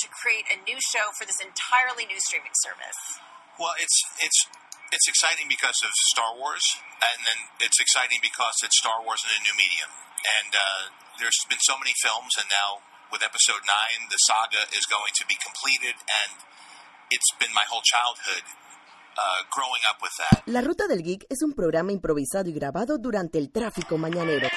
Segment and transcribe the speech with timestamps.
[0.00, 3.00] to create a new show for this entirely new streaming service?
[3.60, 4.40] Well, it's it's
[4.90, 6.64] it's exciting because of Star Wars,
[6.98, 9.90] and then it's exciting because it's Star Wars in a new medium.
[10.20, 10.82] And uh,
[11.20, 15.24] there's been so many films, and now with Episode Nine, the saga is going to
[15.28, 16.40] be completed, and
[17.10, 18.44] it's been my whole childhood
[19.16, 20.42] uh, growing up with that.
[20.46, 24.48] La Ruta del Geek es un programa improvisado y grabado durante el tráfico mañanero.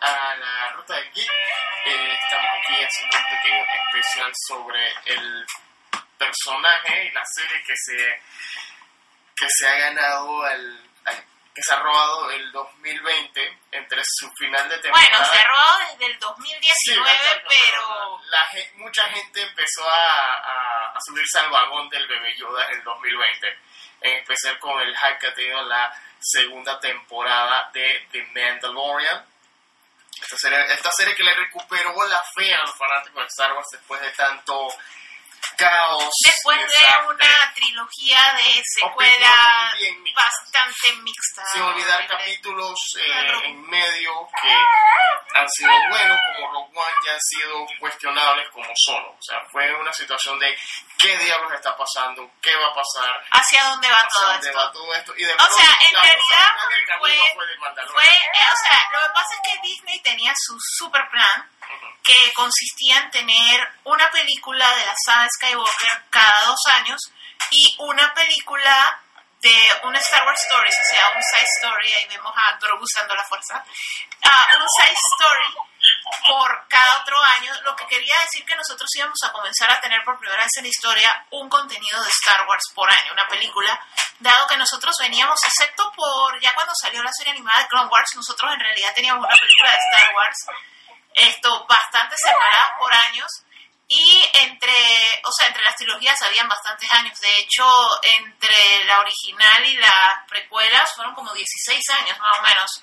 [0.00, 1.30] A la Ruta del Geek.
[1.30, 5.46] Eh, estamos aquí haciendo un pequeño especial sobre el
[6.18, 8.22] personaje y la serie que se
[9.36, 10.44] que se ha ganado
[11.04, 11.16] ay,
[11.54, 15.08] que se ha robado el 2020 entre su final de temporada.
[15.10, 19.88] Bueno, se ha robado desde el Sí, 2019, exacto, pero la gen- mucha gente empezó
[19.88, 23.58] a, a- a subirse al vagón del bebé Yoda en el 2020,
[24.02, 29.24] en especial con el hype que ha tenido la segunda temporada de The Mandalorian.
[30.20, 33.66] Esta serie, esta serie que le recuperó la fe a los fanáticos de Star Wars
[33.70, 34.68] después de tanto
[35.56, 36.12] caos.
[36.24, 39.72] después de una trilogía de secuela
[40.14, 41.44] bastante mixta.
[41.52, 47.20] sin olvidar capítulos eh, en medio que han sido buenos como Rogue One y han
[47.20, 49.10] sido cuestionables como solo.
[49.10, 50.56] O sea, fue una situación de
[50.98, 54.58] qué diablos está pasando, qué va a pasar, ¿Hacia dónde va hacia todo dónde esto?
[54.58, 55.12] va todo esto.
[55.16, 56.54] Y de O sea, pronto, en la realidad
[56.98, 57.46] fue- fue.
[57.92, 61.50] Fue, eh, o sea, lo que pasa es que Disney tenía su super plan.
[62.02, 67.00] Que consistía en tener una película de la saga Skywalker cada dos años
[67.50, 69.02] y una película
[69.40, 73.14] de una Star Wars Story, o sea, un side story, ahí vemos a Grogu usando
[73.14, 73.62] la fuerza,
[74.24, 75.54] ah, un side story
[76.26, 80.02] por cada otro año, lo que quería decir que nosotros íbamos a comenzar a tener
[80.04, 83.78] por primera vez en la historia un contenido de Star Wars por año, una película,
[84.18, 88.10] dado que nosotros veníamos, excepto por ya cuando salió la serie animada de Clone Wars,
[88.16, 90.36] nosotros en realidad teníamos una película de Star Wars
[91.16, 93.26] esto bastante separadas por años
[93.88, 94.74] y entre,
[95.24, 97.18] o sea, entre las trilogías habían bastantes años.
[97.20, 97.64] De hecho,
[98.18, 102.82] entre la original y las precuelas fueron como 16 años más o menos.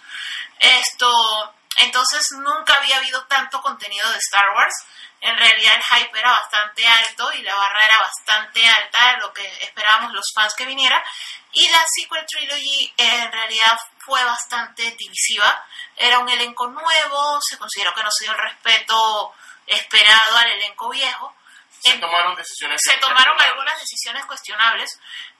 [0.59, 4.73] Esto, entonces nunca había habido tanto contenido de Star Wars.
[5.19, 9.45] En realidad el hype era bastante alto y la barra era bastante alta, lo que
[9.61, 11.03] esperábamos los fans que viniera.
[11.51, 15.65] Y la sequel trilogy en realidad fue bastante divisiva.
[15.97, 19.33] Era un elenco nuevo, se consideró que no se dio el respeto
[19.67, 21.35] esperado al elenco viejo.
[21.81, 22.79] Se En- tomaron decisiones.
[22.83, 24.89] se tomaron algunas decisiones cuestionables.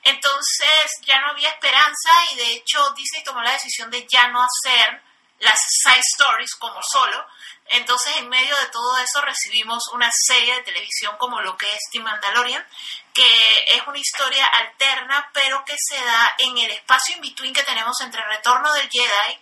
[0.03, 4.41] Entonces ya no había esperanza y de hecho Disney tomó la decisión de ya no
[4.46, 5.02] hacer
[5.40, 7.25] las side stories como solo.
[7.68, 11.80] Entonces en medio de todo eso recibimos una serie de televisión como lo que es
[11.91, 12.66] The Mandalorian,
[13.14, 17.64] que es una historia alterna pero que se da en el espacio in between que
[17.64, 19.40] tenemos entre Retorno del Jedi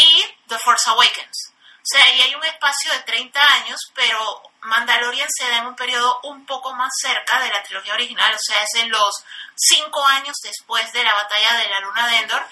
[0.00, 1.52] y The Force Awakens.
[1.76, 5.76] O sea, ahí hay un espacio de 30 años, pero Mandalorian se da en un
[5.76, 9.24] periodo un poco más cerca de la trilogía original, o sea, es en los
[9.56, 12.46] 5 años después de la batalla de la luna de Endor.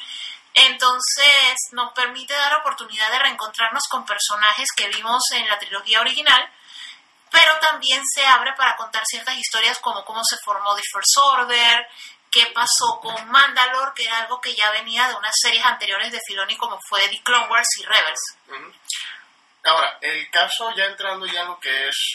[0.54, 6.50] Entonces nos permite dar oportunidad de reencontrarnos con personajes que vimos en la trilogía original,
[7.30, 11.86] pero también se abre para contar ciertas historias como cómo se formó The First Order,
[12.30, 16.20] qué pasó con Mandalore, que era algo que ya venía de unas series anteriores de
[16.26, 18.36] Filoni como fue The Clone Wars y Rebels.
[19.64, 22.12] Ahora, el caso ya entrando ya en lo que es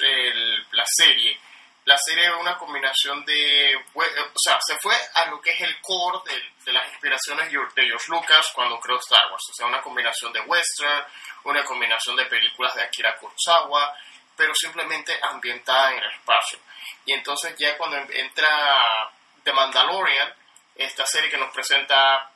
[0.71, 1.39] la serie,
[1.85, 5.61] la serie es una combinación de, eh, o sea, se fue a lo que es
[5.61, 9.67] el core de, de las inspiraciones de George Lucas cuando creó Star Wars, o sea,
[9.67, 11.05] una combinación de western,
[11.43, 13.93] una combinación de películas de Akira Kurosawa,
[14.35, 16.59] pero simplemente ambientada en el espacio.
[17.05, 19.11] Y entonces ya cuando entra
[19.43, 20.33] The Mandalorian,
[20.75, 22.29] esta serie que nos presenta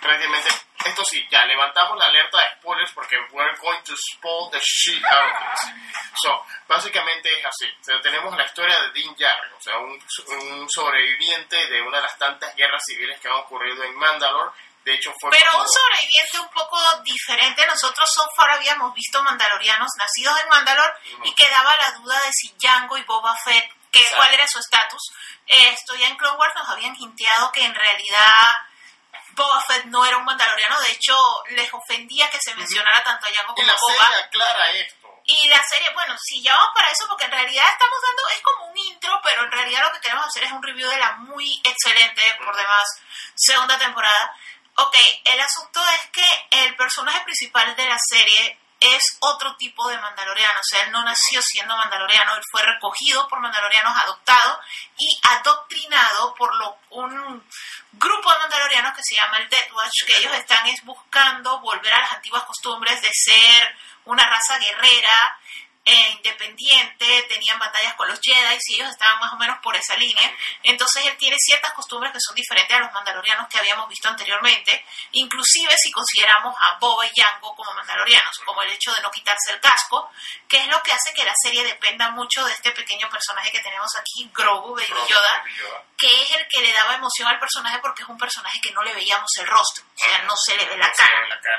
[0.00, 0.48] prácticamente,
[0.84, 5.02] esto sí, ya levantamos la alerta de spoilers porque we're going to spoil the shit
[5.04, 5.70] out of this.
[6.22, 7.66] So, básicamente es así.
[7.80, 9.98] O sea, tenemos la historia de Dean Jarrett, o sea, un,
[10.50, 14.50] un sobreviviente de una de las tantas guerras civiles que han ocurrido en Mandalore.
[14.84, 17.64] De hecho, fue Pero como- un sobreviviente un poco diferente.
[17.66, 22.52] Nosotros so far habíamos visto mandalorianos nacidos en Mandalor y quedaba la duda de si
[22.60, 24.16] Django y Boba Fett, que, Exacto.
[24.16, 25.02] cuál era su estatus.
[25.46, 28.48] Esto ya en Clone Wars nos habían hinteado que en realidad
[29.34, 30.80] Boba Fett no era un mandaloriano.
[30.80, 31.16] De hecho,
[31.50, 34.04] les ofendía que se mencionara tanto a Django Y como a Boba.
[34.04, 35.20] serie aclara esto.
[35.24, 38.40] Y la serie, bueno, si ya vamos para eso, porque en realidad estamos dando, es
[38.40, 41.12] como un intro, pero en realidad lo que queremos hacer es un review de la
[41.12, 42.82] muy excelente, por demás,
[43.36, 44.34] segunda temporada.
[44.74, 44.96] Ok,
[45.26, 46.26] el asunto es que
[46.64, 51.02] el personaje principal de la serie es otro tipo de mandaloriano, o sea, él no
[51.04, 54.60] nació siendo mandaloriano, él fue recogido por mandalorianos, adoptado
[54.98, 57.46] y adoctrinado por lo, un
[57.92, 61.92] grupo de mandalorianos que se llama el Death Watch, que ellos están es buscando volver
[61.92, 65.38] a las antiguas costumbres de ser una raza guerrera,
[65.84, 69.96] eh, independiente, tenían batallas con los Jedi y ellos estaban más o menos por esa
[69.96, 70.32] línea.
[70.62, 74.84] Entonces él tiene ciertas costumbres que son diferentes a los mandalorianos que habíamos visto anteriormente,
[75.12, 79.52] inclusive si consideramos a Boba y Jango como mandalorianos, como el hecho de no quitarse
[79.52, 80.10] el casco,
[80.48, 83.60] que es lo que hace que la serie dependa mucho de este pequeño personaje que
[83.60, 85.44] tenemos aquí, Grogu, Baby Yoda,
[85.98, 88.82] que es el que le daba emoción al personaje porque es un personaje que no
[88.82, 91.26] le veíamos el rostro, o sea, no se le ve la cara.
[91.28, 91.52] la cara.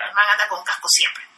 [0.50, 1.32] Con casco siempre.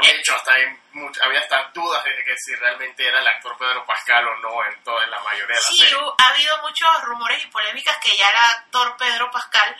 [0.00, 3.56] De hecho, hasta hay much- había hasta dudas de que si realmente era el actor
[3.58, 5.76] Pedro Pascal o no en toda en la mayoría de la Sí,
[6.18, 9.76] ha habido muchos rumores y polémicas que ya el actor Pedro Pascal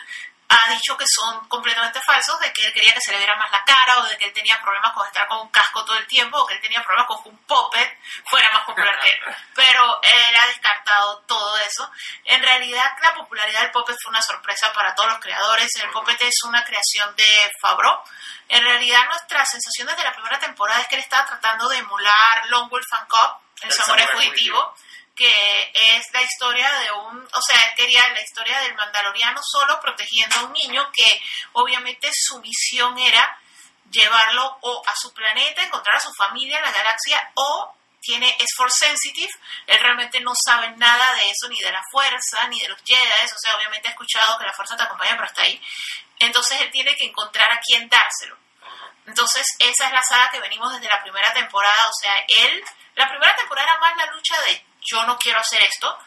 [0.49, 3.51] ha dicho que son completamente falsos, de que él quería que se le viera más
[3.51, 6.07] la cara o de que él tenía problemas con estar con un casco todo el
[6.07, 9.21] tiempo o que él tenía problemas con que un puppet fuera más popular que él.
[9.55, 11.91] Pero él ha descartado todo eso.
[12.25, 15.69] En realidad, la popularidad del puppet fue una sorpresa para todos los creadores.
[15.77, 18.03] El puppet es una creación de Favreau.
[18.49, 22.47] En realidad, nuestra sensación desde la primera temporada es que él estaba tratando de emular
[22.47, 24.75] Long Wolf and Cub, el, El samurái samurái fugitivo
[25.19, 29.81] que es la historia de un, o sea, él quería la historia del mandaloriano solo
[29.81, 31.21] protegiendo a un niño que
[31.55, 33.37] obviamente su misión era
[33.91, 38.55] llevarlo o a su planeta, encontrar a su familia en la galaxia o tiene es
[38.57, 39.33] force sensitive,
[39.67, 43.25] él realmente no sabe nada de eso, ni de la fuerza, ni de los Jedi,
[43.25, 45.61] o sea, obviamente ha escuchado que la fuerza te acompaña, pero hasta ahí.
[46.21, 48.39] Entonces él tiene que encontrar a quién dárselo.
[49.05, 51.89] Entonces, esa es la saga que venimos desde la primera temporada.
[51.89, 52.63] O sea, él,
[52.95, 55.99] la primera temporada era más la lucha de yo no quiero hacer esto,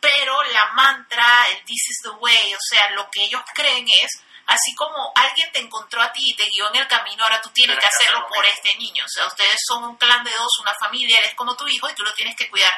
[0.00, 4.20] pero la mantra, el this is the way, o sea, lo que ellos creen es,
[4.46, 7.50] así como alguien te encontró a ti y te guió en el camino, ahora tú
[7.50, 9.04] tienes que hacerlo por este niño.
[9.04, 11.88] O sea, ustedes son un clan de dos, una familia, él es como tu hijo
[11.88, 12.72] y tú lo tienes que cuidar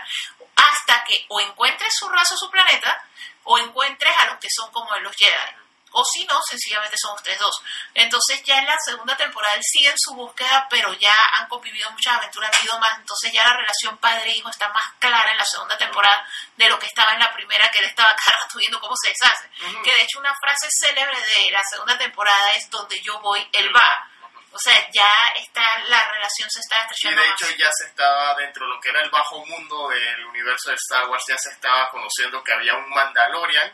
[0.56, 3.04] hasta que o encuentres su raza o su planeta
[3.44, 5.65] o encuentres a los que son como los Jedi.
[5.92, 7.54] O si no, sencillamente son ustedes dos.
[7.94, 11.90] Entonces ya en la segunda temporada él sigue en su búsqueda, pero ya han convivido
[11.90, 12.98] muchas aventuras, han ido más.
[12.98, 16.86] Entonces ya la relación padre-hijo está más clara en la segunda temporada de lo que
[16.86, 19.48] estaba en la primera, que él estaba cada rato viendo cómo se deshace.
[19.82, 23.74] Que de hecho una frase célebre de la segunda temporada es donde yo voy, él
[23.74, 24.10] va.
[24.52, 27.40] O sea, ya está, la relación se está Y estrechando de más.
[27.42, 30.76] hecho ya se estaba dentro de lo que era el bajo mundo del universo de
[30.76, 33.70] Star Wars, ya se estaba conociendo que había un Mandalorian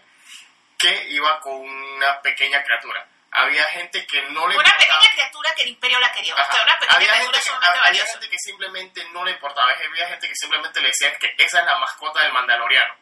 [0.82, 3.06] que iba con una pequeña criatura.
[3.34, 6.34] Había gente que no le Una importaba- pequeña criatura que el imperio la quería.
[6.34, 6.42] Ajá.
[6.42, 9.70] O sea, una pequeña había, criatura gente que, había gente que simplemente no le importaba,
[9.72, 12.94] había gente que simplemente le decía que esa es la mascota del Mandaloriano,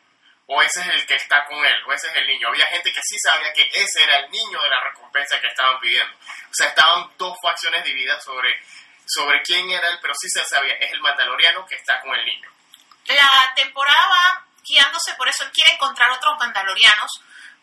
[0.46, 2.46] o ese es el que está con él, o ese es el niño.
[2.48, 5.80] Había gente que sí sabía que ese era el niño de la recompensa que estaban
[5.80, 6.14] pidiendo.
[6.16, 8.50] O sea, estaban dos facciones divididas sobre,
[9.06, 12.24] sobre quién era él, pero sí se sabía, es el Mandaloriano que está con el
[12.24, 12.48] niño.
[13.06, 15.42] la temporada va guiándose por eso.
[15.44, 17.10] Él quiere encontrar otros mandalorianos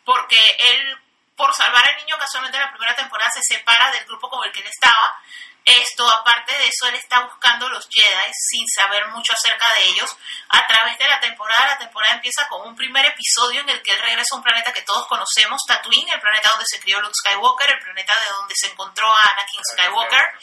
[0.07, 0.97] porque él,
[1.35, 4.53] por salvar al niño, casualmente en la primera temporada se separa del grupo con el
[4.53, 5.19] que él estaba.
[5.65, 10.09] Esto, aparte de eso, él está buscando los Jedi sin saber mucho acerca de ellos.
[10.47, 13.91] A través de la temporada, la temporada empieza con un primer episodio en el que
[13.91, 17.13] él regresa a un planeta que todos conocemos, Tatooine, el planeta donde se crió Luke
[17.13, 20.39] Skywalker, el planeta de donde se encontró a Anakin Skywalker.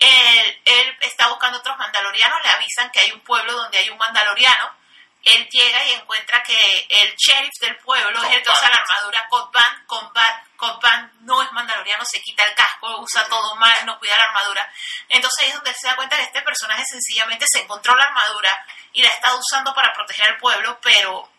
[0.00, 3.98] Él, él está buscando otros mandalorianos, le avisan que hay un pueblo donde hay un
[3.98, 4.77] mandaloriano.
[5.24, 9.26] Él llega y encuentra que el sheriff del pueblo es el que usa la armadura
[9.28, 14.24] Cod Band no es mandaloriano, se quita el casco, usa todo mal, no cuida la
[14.24, 14.72] armadura.
[15.08, 18.04] Entonces ahí es donde él se da cuenta que este personaje sencillamente se encontró la
[18.04, 21.30] armadura y la está usando para proteger al pueblo, pero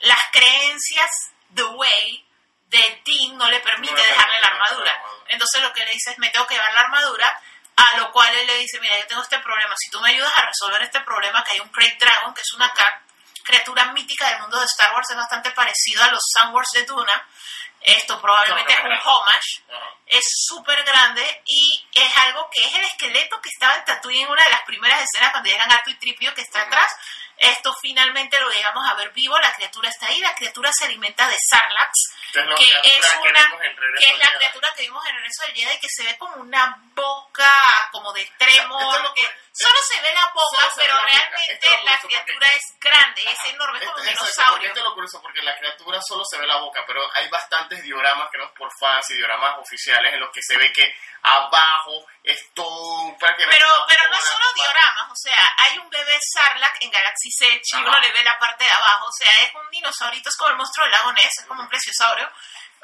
[0.00, 1.10] las creencias,
[1.54, 2.26] the way,
[2.68, 4.84] de Dean no le permite No dejarle la armadura.
[4.84, 5.24] la armadura.
[5.28, 7.42] Entonces lo que le dice es, me tengo que llevar la armadura,
[7.76, 10.32] a lo cual él le dice, mira, yo tengo este problema, si tú me ayudas
[10.38, 13.02] a resolver este problema, que hay un Great Dragon, que es una ca-
[13.44, 17.28] criatura mítica del mundo de Star Wars, es bastante parecido a los Sandwars de Duna,
[17.80, 19.62] esto probablemente No, es no, un homage,
[20.06, 24.30] es súper grande y es algo que es el esqueleto que estaba en Tatooine en
[24.30, 26.90] una de las primeras escenas cuando llegan Artu y Tripio que está atrás.
[27.36, 31.26] Esto finalmente lo llegamos a ver vivo, la criatura está ahí, la criatura se alimenta
[31.28, 31.90] de Sarlax,
[32.54, 33.50] Que es, que una
[33.98, 36.80] que es la criatura que vimos en Regreso del Jedi que se ve como una
[36.94, 37.52] boca
[37.90, 42.08] como de lo que- que solo se ve la boca pero la realmente la curioso
[42.08, 45.56] criatura es grande es enorme es como un dinosaurio esto es lo curioso, porque la
[45.58, 49.08] criatura solo se ve la boca, pero hay bastantes dioramas, que no es por fans
[49.10, 53.56] y dioramas oficiales, en los que se ve que abajo es todo prácticamente...
[53.58, 57.62] Pero, pero no es solo dioramas, o sea, hay un bebé Sarlacc en Galaxy Edge
[57.74, 60.50] y uno le ve la parte de abajo, o sea, es un dinosaurito, es como
[60.50, 62.28] el monstruo del lago Ness, es como un plesiosaurio.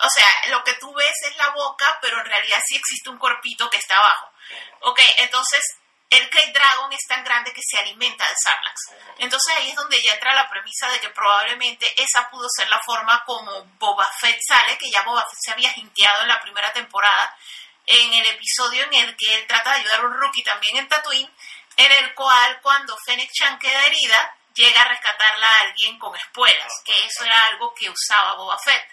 [0.03, 3.19] O sea, lo que tú ves es la boca, pero en realidad sí existe un
[3.19, 4.33] cuerpito que está abajo.
[4.81, 5.63] Ok, entonces
[6.11, 9.19] el Krayt Dragon es tan grande que se alimenta de Sarlacc.
[9.19, 12.81] Entonces ahí es donde ya entra la premisa de que probablemente esa pudo ser la
[12.85, 16.73] forma como Boba Fett sale, que ya Boba Fett se había jinteado en la primera
[16.73, 17.37] temporada,
[17.87, 20.89] en el episodio en el que él trata de ayudar a un rookie también en
[20.89, 21.33] Tatooine,
[21.77, 26.73] en el cual cuando Fennec Chan queda herida, llega a rescatarla a alguien con espuelas,
[26.85, 28.85] que eso era algo que usaba Boba Fett.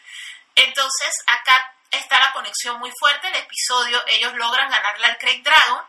[0.54, 5.82] Entonces acá está la conexión muy fuerte, el episodio, ellos logran ganarle al Craig Dragon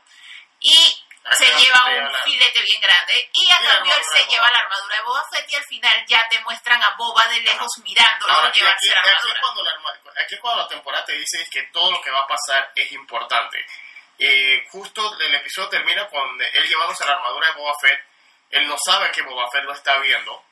[0.60, 1.04] y
[1.36, 5.02] se lleva un filete bien grande y a cambio él se lleva la armadura de
[5.02, 8.76] Boba Fett y al final ya te muestran a Boba de lejos mirándolo Ahora, llevarse
[8.76, 9.34] aquí, la aquí armadura.
[9.34, 9.94] es cuando la, arma-
[10.24, 12.92] aquí es cuando la temporada te dice que todo lo que va a pasar es
[12.92, 13.64] importante.
[14.18, 18.04] Eh, justo el episodio termina con él llevándose la armadura de Boba Fett.
[18.50, 20.44] Él no sabe que Boba Fett lo está viendo.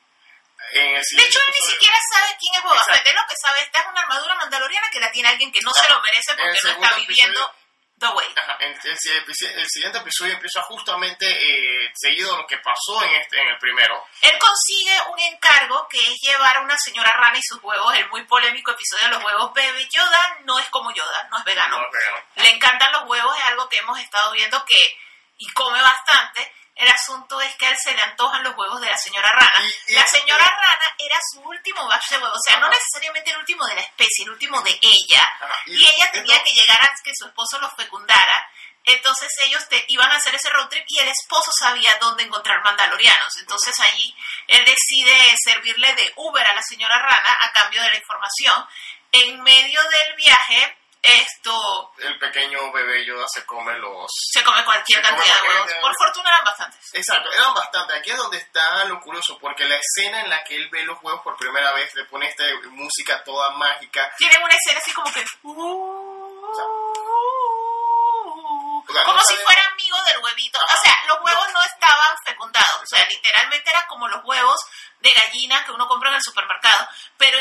[0.71, 2.83] En el De hecho, él ni siquiera sabe quién es Boba.
[2.83, 3.07] Fett.
[3.07, 5.71] Él lo que sabe esta es una armadura mandaloriana que la tiene alguien que no
[5.73, 7.55] se lo merece porque no está viviendo
[7.99, 8.27] the way.
[8.35, 13.41] Ajá, el, el siguiente episodio empieza justamente eh, seguido de lo que pasó en este
[13.41, 14.05] en el primero.
[14.21, 17.93] Él consigue un encargo que es llevar a una señora rana y sus huevos.
[17.95, 21.43] El muy polémico episodio de los huevos Baby Yoda no es como Yoda, no es
[21.45, 21.79] vegano.
[21.79, 24.97] No, pero- Le encantan los huevos, es algo que hemos estado viendo que
[25.39, 26.51] y come bastante.
[26.77, 29.51] El asunto es que a él se le antojan los huevos de la señora rana.
[29.87, 33.31] Y- y- la señora rana era su último batch de huevos, o sea, no necesariamente
[33.31, 35.33] el último de la especie, el último de ella.
[35.65, 38.49] Y- ella tenía esto- que llegar antes que su esposo los fecundara.
[38.83, 42.63] Entonces ellos te, iban a hacer ese road trip y el esposo sabía dónde encontrar
[42.63, 43.35] mandalorianos.
[43.37, 44.15] Entonces allí
[44.47, 48.65] él decide servirle de Uber a la señora Rana a cambio de la información.
[49.11, 54.05] En medio del viaje, esto el pequeño bebé Yoda se come los...
[54.31, 55.71] se come cualquier Se come cantidad de huevos.
[55.81, 56.79] Por fortuna eran bastantes.
[56.93, 57.93] Exacto, eran bastante.
[57.95, 60.97] Aquí es donde está lo curioso, porque la escena en la que él ve los
[61.01, 64.11] huevos por primera vez le pone esta música toda mágica.
[64.17, 65.23] Tienen una escena así como que...
[68.89, 70.59] O sea, como no si sabe- fuera amigo del huevito.
[70.63, 72.81] O sea, los huevos no estaban fecundados.
[72.81, 74.59] O sea, literalmente eran como los huevos
[74.99, 76.76] de gallina que uno compra en el supermercado.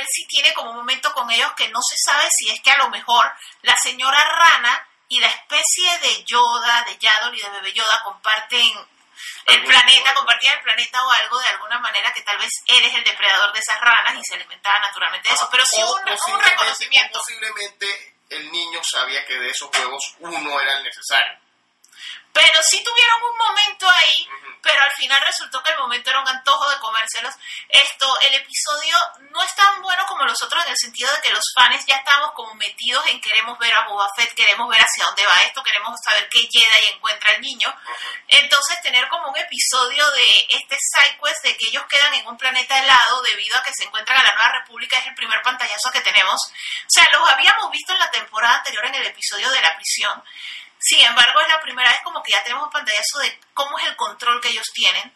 [0.07, 2.71] Él sí tiene como un momento con ellos que no se sabe si es que
[2.71, 3.29] a lo mejor
[3.63, 8.71] la señora rana y la especie de Yoda, de Yaddle y de bebé Yoda comparten
[9.47, 13.03] el planeta, compartían el planeta o algo de alguna manera que tal vez eres el
[13.03, 15.49] depredador de esas ranas y se alimentaba naturalmente de eso.
[15.51, 17.19] Pero sí O un, reconocimiento.
[17.19, 21.46] Posiblemente el niño sabía que de esos huevos uno era el necesario.
[22.37, 24.29] Pero sí tuvieron un momento ahí,
[24.61, 27.33] pero al final resultó que el momento era un antojo de comérselos.
[27.67, 28.95] Esto, el episodio
[29.31, 31.97] no es tan bueno como los otros en el sentido de que los fans ya
[31.97, 35.63] estamos como metidos en queremos ver a Boba Fett, queremos ver hacia dónde va esto,
[35.63, 37.75] queremos saber qué llega y encuentra el niño.
[38.29, 42.37] Entonces tener como un episodio de este side quest de que ellos quedan en un
[42.37, 45.91] planeta helado debido a que se encuentran a la Nueva República es el primer pantallazo
[45.91, 46.37] que tenemos.
[46.37, 50.23] O sea, los habíamos visto en la temporada anterior en el episodio de la prisión.
[50.79, 53.87] Sin embargo, es la primera vez como que ya tenemos un pantallazo de cómo es
[53.87, 55.13] el control que ellos tienen.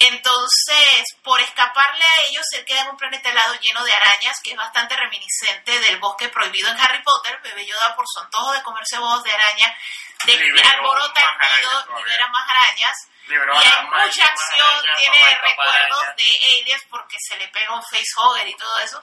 [0.00, 4.52] Entonces, por escaparle a ellos, él queda en un planeta helado lleno de arañas, que
[4.52, 7.38] es bastante reminiscente del bosque prohibido en Harry Potter.
[7.42, 9.76] Bebé Yoda, por su antojo de comerse bobos de araña,
[10.24, 12.96] de, Liberó alborota el nido, libera más arañas.
[13.30, 18.56] Y hay mucha acción, tiene recuerdos de aliens porque se le pega un facehugger y
[18.56, 19.02] todo eso.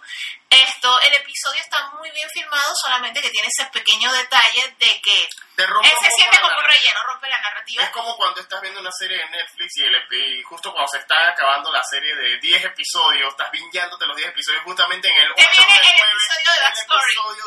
[0.49, 5.29] Esto, el episodio está muy bien filmado, solamente que tiene ese pequeño detalle de que
[5.57, 7.83] él se siente como un relleno, rompe la narrativa.
[7.83, 10.99] Es como cuando estás viendo una serie de Netflix y, el y justo cuando se
[10.99, 15.33] está acabando la serie de 10 episodios, estás bingeándote los 10 episodios justamente en el
[15.33, 16.61] Te 8 viene el episodio de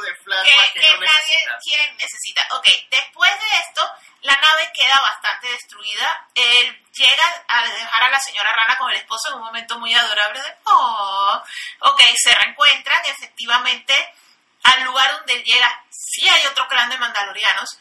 [0.03, 1.65] de que, flashback que, que no nadie necesitas.
[1.65, 2.49] quiere, necesita.
[2.53, 3.91] Ok, después de esto,
[4.23, 6.27] la nave queda bastante destruida.
[6.35, 9.95] Él llega a dejar a la señora Rana con el esposo en un momento muy
[9.95, 11.43] adorable de, oh,
[11.81, 13.95] ok, se reencuentran efectivamente
[14.65, 15.85] al lugar donde él llega.
[15.91, 17.79] Sí hay otro clan de mandalorianos,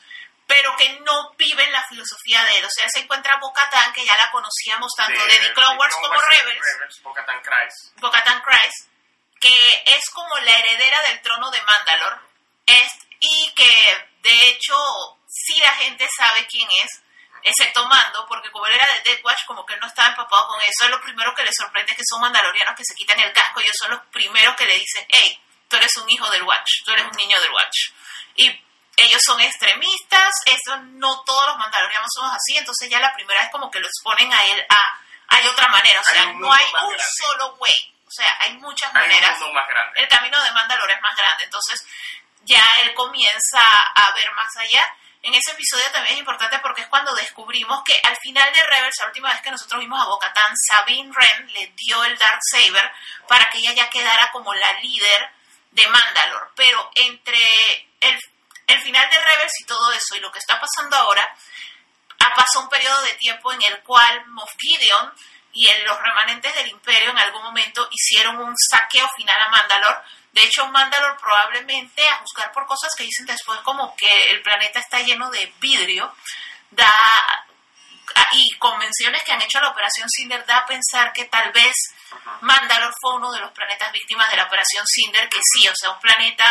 [0.47, 2.65] pero que no viven la filosofía de él.
[2.65, 5.77] O sea, él se encuentra a Bo-Katan, que ya la conocíamos tanto de, The Clone
[5.77, 7.01] Wars como y Rebels.
[7.03, 7.91] Bo-Katan Kryze.
[7.97, 8.88] Bo-Katan Kryze,
[9.39, 12.19] que es como la heredera del trono de Mandalor,
[12.65, 14.75] es, y que de hecho
[15.27, 17.01] sí la gente sabe quién es,
[17.43, 20.47] excepto Mando, porque como él era de Death Watch, como que él no estaba empapado
[20.47, 23.31] con eso, es lo primero que le sorprende que son mandalorianos que se quitan el
[23.33, 26.83] casco ellos son los primeros que le dicen, hey, tú eres un hijo del Watch,
[26.83, 27.91] tú eres un niño del Watch.
[28.35, 28.47] Y
[28.97, 33.51] ellos son extremistas, eso no todos los mandalorianos somos así, entonces ya la primera vez
[33.51, 34.99] como que lo exponen a él a
[35.31, 37.03] hay otra manera, o Hay sea, un no hay un grande.
[37.17, 39.39] solo way, o sea, hay muchas Hay maneras.
[39.53, 40.01] más grande.
[40.01, 41.85] El camino de Mandalore es más grande, entonces
[42.41, 43.61] ya él comienza
[43.95, 44.83] a ver más allá.
[45.21, 48.95] En ese episodio también es importante porque es cuando descubrimos que al final de Rebels,
[48.99, 52.91] la última vez que nosotros vimos a Bo-Katan, Sabine Wren le dio el Darksaber
[53.27, 55.29] para que ella ya quedara como la líder
[55.71, 56.47] de Mandalore.
[56.55, 57.37] Pero entre
[57.99, 58.19] el,
[58.67, 61.35] el final de Rebels y todo eso y lo que está pasando ahora,
[62.21, 65.13] ha pasado un periodo de tiempo en el cual Moff Gideon
[65.59, 70.01] y en los remanentes del imperio en algún momento hicieron un saqueo final a Mandalor.
[70.31, 74.79] De hecho, Mandalor probablemente, a juzgar por cosas que dicen después como que el planeta
[74.79, 76.15] está lleno de vidrio,
[76.71, 76.93] da
[78.31, 81.75] y convenciones que han hecho la Operación Cinder da a pensar que tal vez
[82.39, 85.91] Mandalor fue uno de los planetas víctimas de la Operación Cinder, que sí, o sea,
[85.91, 86.45] un planeta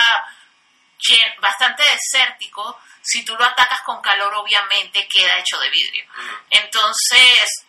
[1.41, 6.05] bastante desértico, si tú lo atacas con calor, obviamente queda hecho de vidrio.
[6.51, 7.65] Entonces,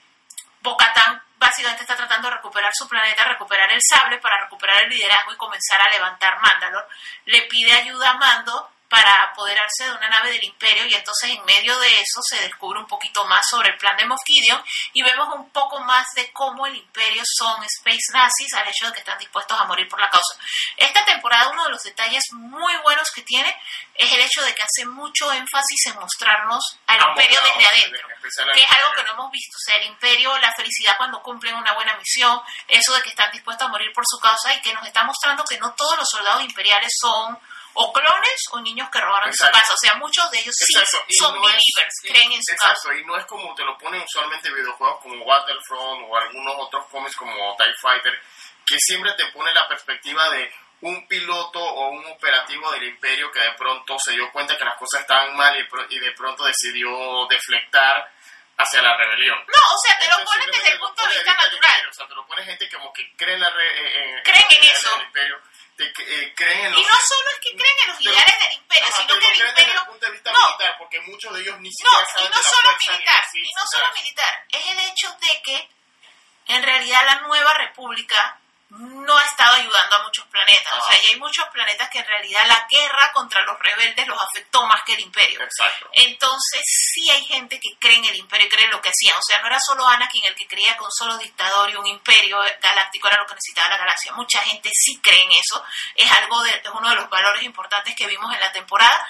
[0.61, 5.33] Bocatán básicamente está tratando de recuperar su planeta, recuperar el sable para recuperar el liderazgo
[5.33, 6.87] y comenzar a levantar Mandalor.
[7.25, 11.45] Le pide ayuda a Mando para apoderarse de una nave del imperio y entonces en
[11.45, 14.21] medio de eso se descubre un poquito más sobre el plan de Moff
[14.93, 18.93] y vemos un poco más de cómo el imperio son space nazis al hecho de
[18.93, 20.35] que están dispuestos a morir por la causa.
[20.75, 23.55] Esta temporada uno de los detalles muy buenos que tiene
[23.95, 28.07] es el hecho de que hace mucho énfasis en mostrarnos al imperio desde adentro,
[28.53, 31.55] que es algo que no hemos visto, o sea, el imperio, la felicidad cuando cumplen
[31.55, 34.73] una buena misión, eso de que están dispuestos a morir por su causa y que
[34.73, 37.37] nos está mostrando que no todos los soldados imperiales son
[37.81, 39.73] o clones o niños que robaron su casa.
[39.73, 40.73] O sea, muchos de ellos sí
[41.17, 44.51] son no believers, creen en su Exacto, y no es como te lo ponen usualmente
[44.51, 48.13] videojuegos como Battlefront o algunos otros cómics como TIE Fighter,
[48.65, 53.39] que siempre te pone la perspectiva de un piloto o un operativo del imperio que
[53.39, 55.55] de pronto se dio cuenta que las cosas estaban mal
[55.89, 58.11] y de pronto decidió deflectar
[58.57, 59.37] hacia la rebelión.
[59.39, 61.87] No, o sea, te lo ponen desde el punto de vista natural.
[61.89, 65.01] o sea, te lo pone gente como que cree en la re, creen en, eso.
[65.01, 65.39] imperio
[65.85, 68.87] eh, creen en los, y no solo es que creen en los ideales del imperio,
[68.95, 69.53] sino que el imperio...
[69.55, 72.29] Desde el punto de vista no, militar, porque muchos de ellos ni siquiera no, y
[72.29, 75.69] no solo militar, y no solo militar, es el hecho de que
[76.47, 78.38] en realidad la nueva república
[78.69, 80.73] no ha estado ayudando a muchos planetas.
[80.77, 84.21] O sea, y hay muchos planetas que en realidad la guerra contra los rebeldes los
[84.21, 85.41] afectó más que el imperio.
[85.41, 85.89] Exacto.
[85.93, 89.17] Entonces, sí hay gente que cree en el imperio y cree en lo que hacían.
[89.17, 91.87] O sea, no era solo Anakin el que creía que un solo dictador y un
[91.87, 94.13] imperio galáctico era lo que necesitaba la galaxia.
[94.13, 95.63] Mucha gente sí cree en eso.
[95.95, 99.09] Es algo de, es uno de los valores importantes que vimos en la temporada.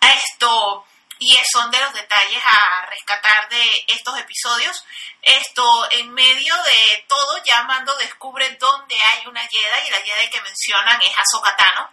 [0.00, 0.84] Esto
[1.18, 4.84] y son de los detalles a rescatar de estos episodios.
[5.22, 10.30] Esto, en medio de todo, ya Mando descubre dónde hay una Jedi, y la Jedi
[10.30, 11.90] que mencionan es Ahsoka Tano.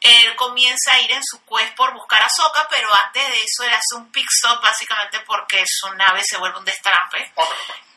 [0.00, 3.64] Él comienza a ir en su quest por buscar a Ahsoka, pero antes de eso
[3.64, 7.32] él hace un pick stop básicamente porque su nave se vuelve un destrampe,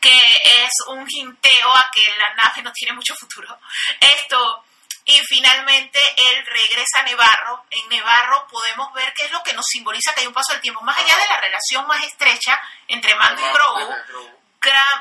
[0.00, 0.16] que
[0.64, 3.58] es un hinteo a que la nave no tiene mucho futuro.
[4.00, 4.64] Esto
[5.04, 7.64] y finalmente él regresa a Nevarro.
[7.70, 10.62] En Nevarro podemos ver qué es lo que nos simboliza que hay un paso del
[10.62, 10.80] tiempo.
[10.82, 13.94] Más allá de la relación más estrecha entre Mando y Grogu,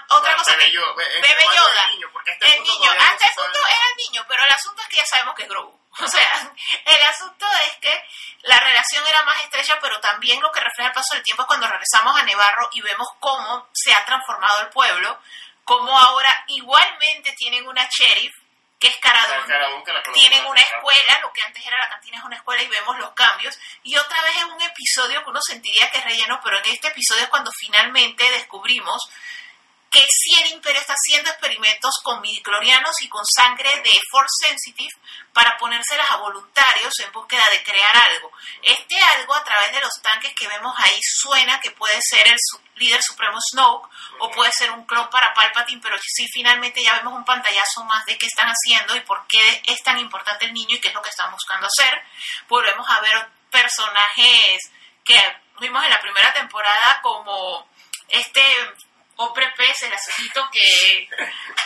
[0.09, 2.91] otra cosa Bebe Yoda, el niño, este el niño.
[2.91, 5.49] hasta el punto era el niño, pero el asunto es que ya sabemos que es
[5.49, 5.79] Grogu.
[6.01, 6.53] O sea,
[6.85, 8.03] el asunto es que
[8.43, 11.47] la relación era más estrecha, pero también lo que refleja el paso del tiempo es
[11.47, 15.19] cuando regresamos a Nevarro y vemos cómo se ha transformado el pueblo,
[15.65, 18.33] cómo ahora igualmente tienen una sheriff
[18.79, 19.43] que es Caradón,
[20.13, 23.11] tienen una escuela, lo que antes era la cantina es una escuela y vemos los
[23.11, 23.59] cambios.
[23.83, 26.87] Y otra vez es un episodio que uno sentiría que es relleno, pero en este
[26.87, 29.09] episodio es cuando finalmente descubrimos
[29.89, 29.99] que
[30.39, 34.93] el imperio está haciendo experimentos con midiclorianos y con sangre de Force Sensitive
[35.33, 38.31] para ponérselas a voluntarios en búsqueda de crear algo.
[38.61, 42.37] Este algo a través de los tanques que vemos ahí suena que puede ser el
[42.75, 47.13] líder supremo Snoke o puede ser un clon para Palpatine, pero sí finalmente ya vemos
[47.13, 50.75] un pantallazo más de qué están haciendo y por qué es tan importante el niño
[50.75, 52.01] y qué es lo que están buscando hacer.
[52.47, 54.71] Volvemos a ver personajes
[55.03, 55.19] que
[55.59, 57.67] vimos en la primera temporada como
[58.07, 58.41] este
[59.21, 61.09] Opre Pez, el asunto que,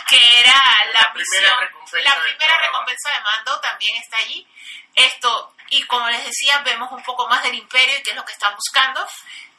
[0.08, 0.60] que era
[0.92, 1.60] la, misión,
[2.02, 4.44] la primera recompensa de mando, también está allí.
[4.92, 8.24] Esto, y como les decía, vemos un poco más del imperio y qué es lo
[8.24, 9.06] que están buscando.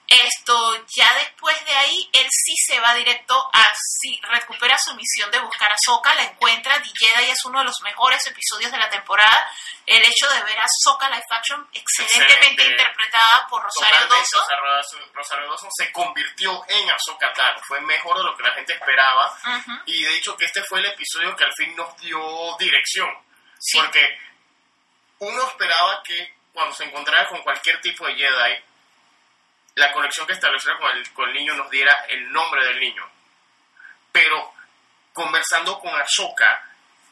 [0.08, 3.66] Esto, ya después de ahí, él sí se va directo a,
[4.00, 7.82] sí, recupera su misión de buscar a Soka, la encuentra, y es uno de los
[7.82, 9.52] mejores episodios de la temporada.
[9.86, 14.42] El hecho de ver a Soka Life Action excelentemente interpretada por Rosario Dawson.
[15.14, 19.38] Rosario Dawson se convirtió en Ahsoka Tano, fue mejor de lo que la gente esperaba,
[19.86, 23.10] y de hecho que este fue el episodio que al fin nos dio dirección,
[23.74, 24.20] porque
[25.20, 28.64] uno esperaba que cuando se encontrara con cualquier tipo de Jedi,
[29.76, 33.10] la conexión que estableció con el, con el niño nos diera el nombre del niño.
[34.12, 34.54] Pero
[35.14, 36.64] conversando con Ahsoka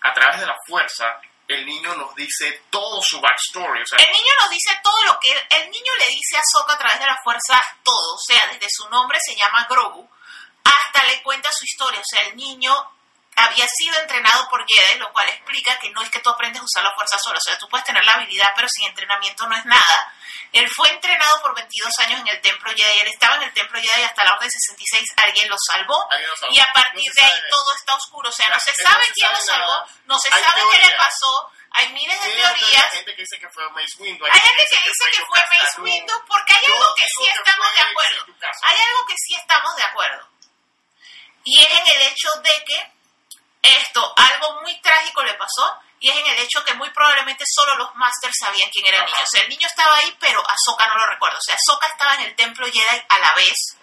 [0.01, 3.79] a través de la fuerza, el niño nos dice todo su backstory.
[3.79, 5.31] el niño nos dice todo lo que...
[5.57, 8.15] El niño le dice a Ahsoka a través de la fuerza todo.
[8.15, 10.09] O sea, desde su nombre se llama Grogu,
[10.63, 11.99] hasta le cuenta su historia.
[11.99, 12.73] O sea, el niño
[13.35, 16.65] había sido entrenado por Jedi, lo cual explica que no es que tú aprendes a
[16.65, 19.55] usar la fuerza sola, o sea, tú puedes tener la habilidad, pero sin entrenamiento no
[19.57, 20.13] es nada.
[20.51, 22.99] Él fue entrenado por 22 años en el Templo Jedi.
[23.01, 25.09] Él estaba en el Templo Jedi hasta la Orden 66.
[25.17, 26.07] Alguien lo salvó.
[26.11, 26.53] Alguien lo salvó.
[26.53, 28.29] Y a partir No se de ahí todo está oscuro.
[28.29, 29.73] O sea, no se No sabe se quién lo sabe salvó.
[29.73, 29.87] nada.
[30.05, 31.51] No se Hay sabe qué le pasó.
[31.71, 32.83] Hay miles de Sí, teorías.
[32.85, 34.25] Hay gente que dice que fue Mace Windu.
[34.25, 36.25] Hay gente que dice que fue Mace Yukasa Windu Tano.
[36.27, 38.25] porque hay algo que sí que estamos de acuerdo.
[38.61, 40.29] Hay algo que sí estamos de acuerdo.
[41.45, 42.92] Y es en el hecho de que
[43.63, 47.75] esto, algo muy trágico le pasó, y es en el hecho que muy probablemente solo
[47.77, 49.17] los Masters sabían quién era el niño.
[49.23, 51.37] O sea, el niño estaba ahí, pero Ahsoka no lo recuerda.
[51.37, 53.77] O sea, Ahsoka estaba en el templo Jedi a la vez.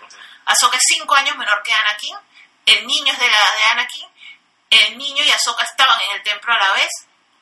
[0.44, 2.18] Ahsoka es cinco años menor que Anakin.
[2.66, 4.08] El niño es de la edad de Anakin.
[4.68, 6.90] El niño y Ahsoka estaban en el templo a la vez.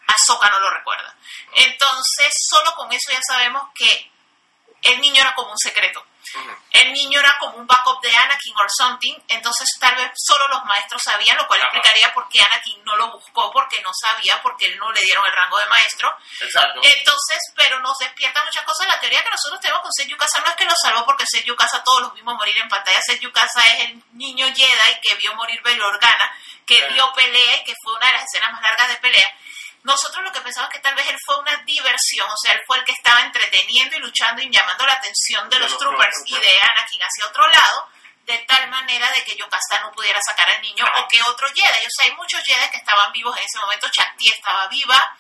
[0.07, 1.13] Ahsoka no lo recuerda.
[1.55, 4.13] Entonces, solo con eso ya sabemos que
[4.83, 6.07] el niño era como un secreto.
[6.71, 10.65] El niño era como un backup de Anakin or something, entonces tal vez solo los
[10.65, 11.69] maestros sabían, lo cual Ajá.
[11.69, 15.25] explicaría por qué Anakin no lo buscó, porque no sabía, porque él no le dieron
[15.27, 16.15] el rango de maestro.
[16.41, 16.81] Exacto.
[16.83, 18.87] Entonces, pero nos despierta muchas cosas.
[18.89, 21.45] La teoría que nosotros tenemos con Seth Yukasa no es que lo salvó porque Seth
[21.45, 23.01] Yukasa todos los vimos morir en pantalla.
[23.03, 26.37] Seth Yukasa es el niño Jedi que vio morir Bail Organa,
[26.67, 26.95] que Sí.
[26.95, 29.35] dio pelea y que fue una de las escenas más largas de pelea.
[29.89, 32.63] Nosotros lo que pensamos es que tal vez él fue una diversión, o sea, él
[32.67, 35.81] fue el que estaba entreteniendo y luchando y llamando la atención de, De los, los
[35.81, 37.89] troopers y de Anakin hacia otro lado,
[38.27, 41.87] de tal manera de que Yokasta no pudiera sacar al niño o que otro Jedi.
[41.87, 43.89] O sea, hay muchos Jedi que estaban vivos en ese momento.
[43.91, 45.17] Chakti estaba viva.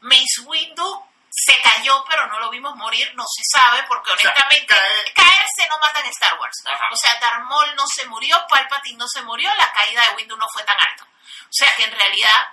[0.00, 4.72] Mace Windu se cayó, pero no lo vimos morir, no se sabe, porque sea, honestamente
[4.72, 6.62] caer- caerse no mata en Star Wars.
[6.64, 6.88] Ajá.
[6.92, 10.36] O sea, Darth Maul no se murió, Palpatine no se murió, la caída de Windu
[10.36, 11.02] no fue tan alta.
[11.02, 12.48] O sea que en realidad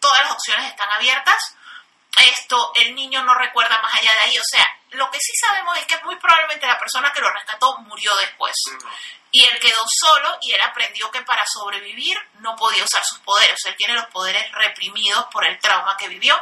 [0.00, 1.56] todas las opciones están abiertas.
[2.26, 4.38] Esto, el niño no recuerda más allá de ahí.
[4.38, 7.78] O sea, lo que sí sabemos es que muy probablemente la persona que lo rescató
[7.78, 8.54] murió después.
[9.30, 13.58] Y él quedó solo y él aprendió que para sobrevivir no podía usar sus poderes.
[13.64, 16.36] Él tiene los poderes reprimidos por el trauma que vivió.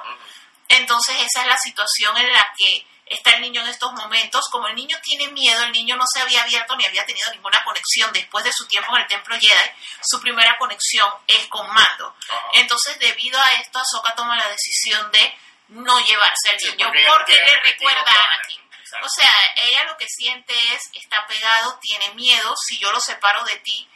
[0.69, 4.45] Entonces esa es la situación en la que está el niño en estos momentos.
[4.51, 7.63] Como el niño tiene miedo, el niño no se había abierto ni había tenido ninguna
[7.65, 9.71] conexión después de su tiempo en el templo Jedi.
[10.03, 12.15] Su primera conexión es con Mando.
[12.55, 17.35] Entonces debido a esto, Ahsoka toma la decisión de no llevarse al Sí, niño porque
[17.35, 18.43] le recuerda a.
[18.79, 19.07] Exacto.
[19.07, 19.31] O sea,
[19.69, 23.87] ella lo que siente es, está pegado, tiene miedo, si yo lo separo de ti,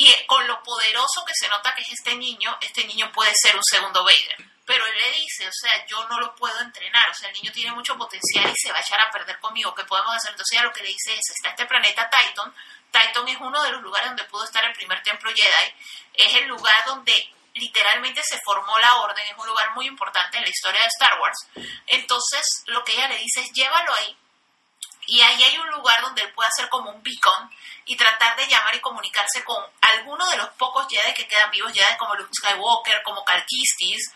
[0.00, 3.54] y con lo poderoso que se nota que es este niño, este niño puede ser
[3.54, 4.50] un segundo Vader.
[4.64, 7.52] Pero él le dice, o sea, yo no lo puedo entrenar, o sea, el niño
[7.52, 10.30] tiene mucho potencial y se va a echar a perder conmigo, ¿qué podemos hacer?
[10.30, 12.54] Entonces ella lo que le dice es, está este planeta Titan,
[12.90, 15.74] Titan es uno de los lugares donde pudo estar el primer templo Jedi,
[16.14, 20.44] es el lugar donde literalmente se formó la orden, es un lugar muy importante en
[20.44, 21.46] la historia de Star Wars.
[21.86, 24.16] Entonces lo que ella le dice es, llévalo ahí,
[25.10, 27.50] y ahí hay un lugar donde él puede hacer como un beacon
[27.84, 31.72] y tratar de llamar y comunicarse con alguno de los pocos Jedi que quedan vivos,
[31.72, 34.12] Jedi como Luke Skywalker, como Cal Kestis,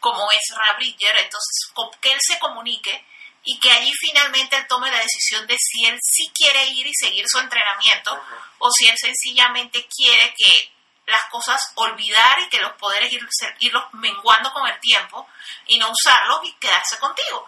[0.00, 3.04] como Ezra Bridger, entonces que él se comunique
[3.44, 6.92] y que allí finalmente él tome la decisión de si él sí quiere ir y
[6.94, 8.22] seguir su entrenamiento
[8.58, 10.72] o si él sencillamente quiere que
[11.06, 13.28] las cosas olvidar y que los poderes ir-
[13.60, 15.26] irlos menguando con el tiempo
[15.66, 17.46] y no usarlos y quedarse contigo.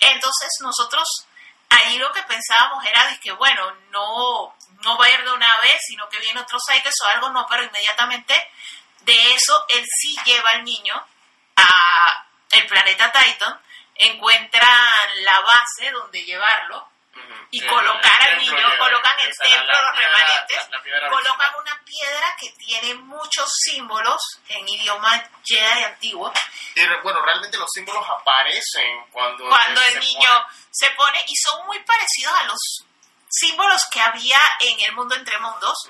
[0.00, 1.04] Entonces nosotros
[1.70, 5.56] ahí lo que pensábamos era de que bueno, no, no va a ir de una
[5.60, 8.50] vez, sino que viene otro site o algo, no, pero inmediatamente
[9.00, 10.94] de eso él sí lleva al niño
[11.56, 13.60] a el planeta Titan,
[13.94, 16.88] encuentran la base donde llevarlo
[17.50, 18.78] y Sí, colocar el al niño, Jedi.
[18.78, 24.20] colocan el templo, la los remanentes, la- la colocan una piedra que tiene muchos símbolos
[24.48, 26.30] en idioma Jedi antiguo.
[26.74, 30.46] Y bueno, realmente los símbolos aparecen cuando, Cuando el se niño
[30.76, 32.58] se pone, y son muy parecidos a los
[33.28, 35.88] símbolos que había en el mundo entre mundos,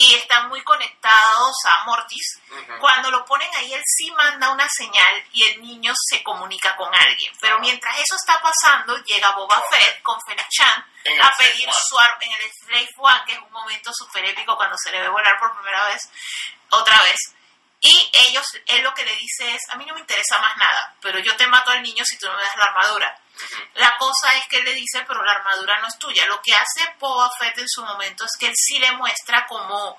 [0.00, 2.40] y están muy conectados a Mortis.
[2.80, 6.94] Cuando lo ponen ahí, él sí manda una señal y el niño se comunica con
[6.94, 7.32] alguien.
[7.40, 10.84] Pero mientras eso está pasando, llega Boba Fett con Fennec Chan
[11.20, 14.76] a pedir su arma en el Slave One, que es un momento súper épico cuando
[14.78, 16.08] se le ve volar por primera vez,
[16.70, 17.34] otra vez.
[17.80, 20.94] Y ellos, él lo que le dice es, a mí no me interesa más nada,
[21.00, 23.20] pero yo te mato al niño si tú no me das la armadura.
[23.74, 26.26] La cosa es que él le dice, pero la armadura no es tuya.
[26.26, 29.98] Lo que hace Boba Fett en su momento es que él sí le muestra como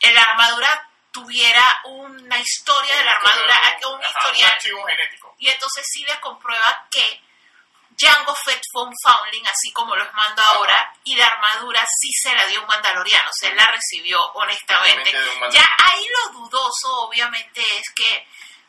[0.00, 3.54] la armadura tuviera una historia de la armadura,
[3.88, 4.50] un Ajá, historial.
[4.50, 5.34] Un archivo genético.
[5.38, 7.22] Y entonces sí le comprueba que
[7.96, 12.34] Jango Fett fue un foundling, así como los mando ahora, y la armadura sí se
[12.34, 15.12] la dio un mandaloriano, o sea, él la recibió honestamente.
[15.52, 18.26] Ya ahí lo dudoso, obviamente, es que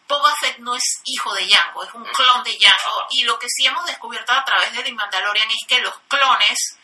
[0.07, 3.47] Boba Fett no es hijo de Jango, es un clon de Jango, y lo que
[3.49, 6.77] sí hemos descubierto a través de The Mandalorian es que los clones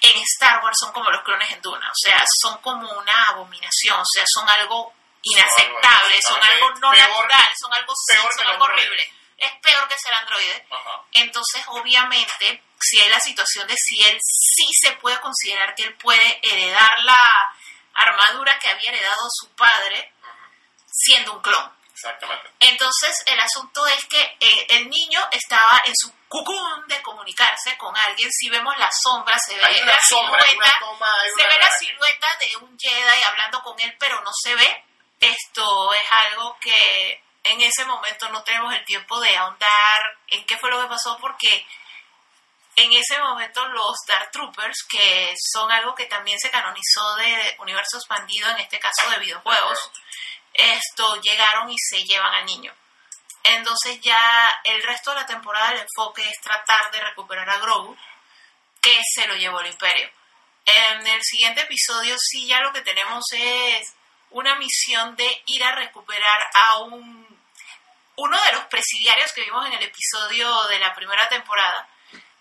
[0.00, 3.98] en Star Wars son como los clones en Duna, o sea, son como una abominación,
[4.00, 8.52] o sea, son algo inaceptable, son algo no peor- natural, son algo peor que son
[8.52, 9.12] algo horrible.
[9.38, 10.66] es peor que ser androide.
[10.70, 11.02] Ajá.
[11.12, 15.94] Entonces, obviamente, si hay la situación de si él sí se puede considerar que él
[15.96, 17.54] puede heredar la
[17.94, 20.12] armadura que había heredado su padre
[20.86, 21.75] siendo un clon.
[21.96, 22.50] Exactamente.
[22.60, 27.96] Entonces, el asunto es que eh, el niño estaba en su cucún de comunicarse con
[27.96, 28.30] alguien.
[28.30, 32.26] Si vemos la sombra, se ve Hay la sombra, silueta, toma, se ve la silueta
[32.38, 34.84] de un Jedi hablando con él, pero no se ve.
[35.20, 40.58] Esto es algo que en ese momento no tenemos el tiempo de ahondar en qué
[40.58, 41.66] fue lo que pasó, porque
[42.76, 47.96] en ese momento los Dark Troopers, que son algo que también se canonizó de universo
[47.96, 49.90] expandido, en este caso de videojuegos,
[50.56, 52.72] esto llegaron y se llevan al niño.
[53.44, 57.96] Entonces ya el resto de la temporada el enfoque es tratar de recuperar a Grogu,
[58.80, 60.10] que se lo llevó el imperio.
[60.64, 63.94] En el siguiente episodio sí ya lo que tenemos es
[64.30, 67.26] una misión de ir a recuperar a un
[68.16, 71.86] uno de los presidiarios que vimos en el episodio de la primera temporada,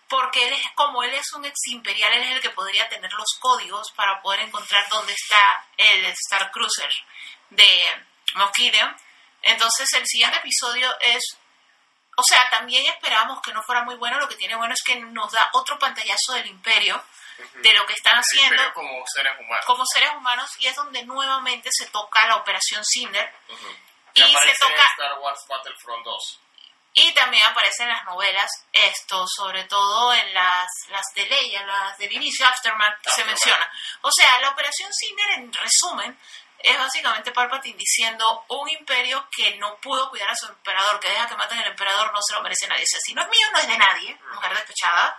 [0.08, 3.12] porque él es como él es un ex imperial, él es el que podría tener
[3.12, 6.90] los códigos para poder encontrar dónde está el Star Cruiser
[7.56, 8.96] de Moff Gideon.
[9.42, 11.22] Entonces el siguiente episodio es
[12.18, 14.18] o sea, también esperábamos que no fuera muy bueno.
[14.20, 17.04] Lo que tiene bueno es que nos da otro pantallazo del imperio,
[17.56, 19.66] de lo que están El haciendo imperio como seres humanos.
[19.66, 23.34] como seres humanos, y es donde nuevamente se toca la Operación Cinder.
[23.50, 23.68] Ujú.
[24.14, 26.40] y Que se toca- Star Wars Battlefront 2.
[26.94, 32.14] Y también aparecen las novelas, esto, sobre todo en las, las de Leia, las del
[32.14, 33.28] inicio, Aftermath, se Aftermath.
[33.32, 33.72] menciona.
[34.04, 36.18] O sea, la Operación Cinder, en resumen,
[36.66, 41.28] es básicamente Palpatine diciendo un imperio que no pudo cuidar a su emperador, que deja
[41.28, 42.84] que maten al emperador, no se lo merece nadie.
[42.84, 45.18] O sea, si no es mío, no es de nadie, mujer despechada.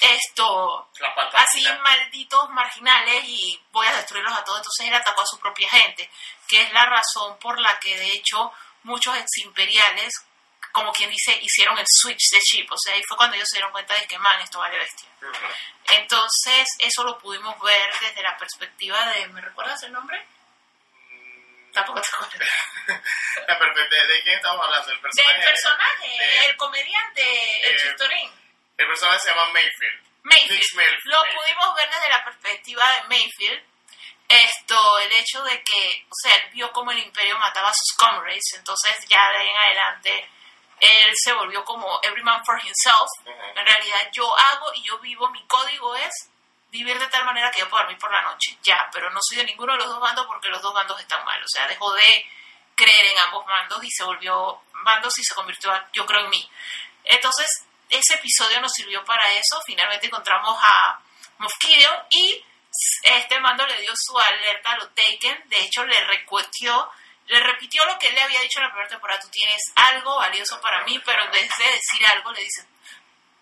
[0.00, 0.88] Esto,
[1.34, 4.58] así malditos marginales y voy a destruirlos a todos.
[4.58, 6.10] Entonces él atacó a su propia gente,
[6.48, 10.12] que es la razón por la que de hecho muchos eximperiales,
[10.72, 12.72] como quien dice, hicieron el switch de chip.
[12.72, 15.08] O sea, ahí fue cuando ellos se dieron cuenta de que, man, esto vale bestia.
[15.20, 15.46] Ujú.
[15.96, 20.26] Entonces eso lo pudimos ver desde la perspectiva de, ¿me recuerdas el nombre?
[21.84, 22.38] Tampoco te
[23.46, 23.94] perfecto.
[23.96, 24.90] ¿De, de quién estamos hablando?
[24.92, 25.34] El personaje.
[25.38, 28.32] Del personaje, de- el comediante, el Eh, chistorín.
[28.78, 30.02] El personaje se llama Mayfield.
[30.22, 30.74] Mayfield.
[30.74, 31.00] Mayfield.
[31.04, 33.64] Lo pudimos ver desde la perspectiva de Mayfield.
[34.28, 37.96] Esto, el hecho de que, o sea, él vio como el imperio mataba a sus
[37.96, 40.30] comrades, entonces ya de ahí en adelante
[40.78, 43.08] él se volvió como every man for himself.
[43.22, 43.30] Ujú.
[43.58, 46.30] En realidad yo hago y yo vivo, mi código es
[46.70, 48.56] vivir de tal manera que yo pueda dormir por la noche.
[48.62, 51.24] Ya, pero no soy de ninguno de los dos bandos porque los dos bandos están
[51.24, 51.42] mal.
[51.42, 52.26] O sea, dejó de
[52.74, 56.30] creer en ambos bandos y se volvió bandos y se convirtió, a- yo creo, en
[56.30, 56.50] mí.
[57.04, 57.48] Entonces,
[57.88, 59.60] ese episodio nos sirvió para eso.
[59.66, 61.00] Finalmente encontramos a
[61.38, 62.44] Moff Gideon y
[63.02, 65.48] este mando le dio su alerta a lo Taken.
[65.48, 66.90] De hecho, le recuestió,
[67.26, 69.20] le repitió lo que él le había dicho en la primera temporada.
[69.20, 72.64] Tú tienes algo valioso para mí, pero en vez de decir algo, le dice,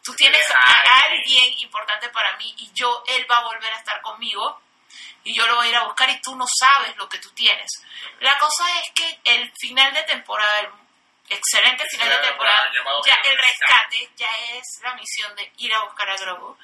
[0.09, 4.01] tú tienes a alguien importante para mí y yo, él va a volver a estar
[4.01, 4.59] conmigo
[5.23, 7.31] y yo lo voy a ir a buscar y tú no sabes lo que tú
[7.33, 7.71] tienes.
[8.21, 10.69] La cosa es que el final de temporada, el
[11.29, 12.73] excelente El final de temporada,
[13.05, 16.57] ya El el rescate ya es la misión de ir a buscar a Grogu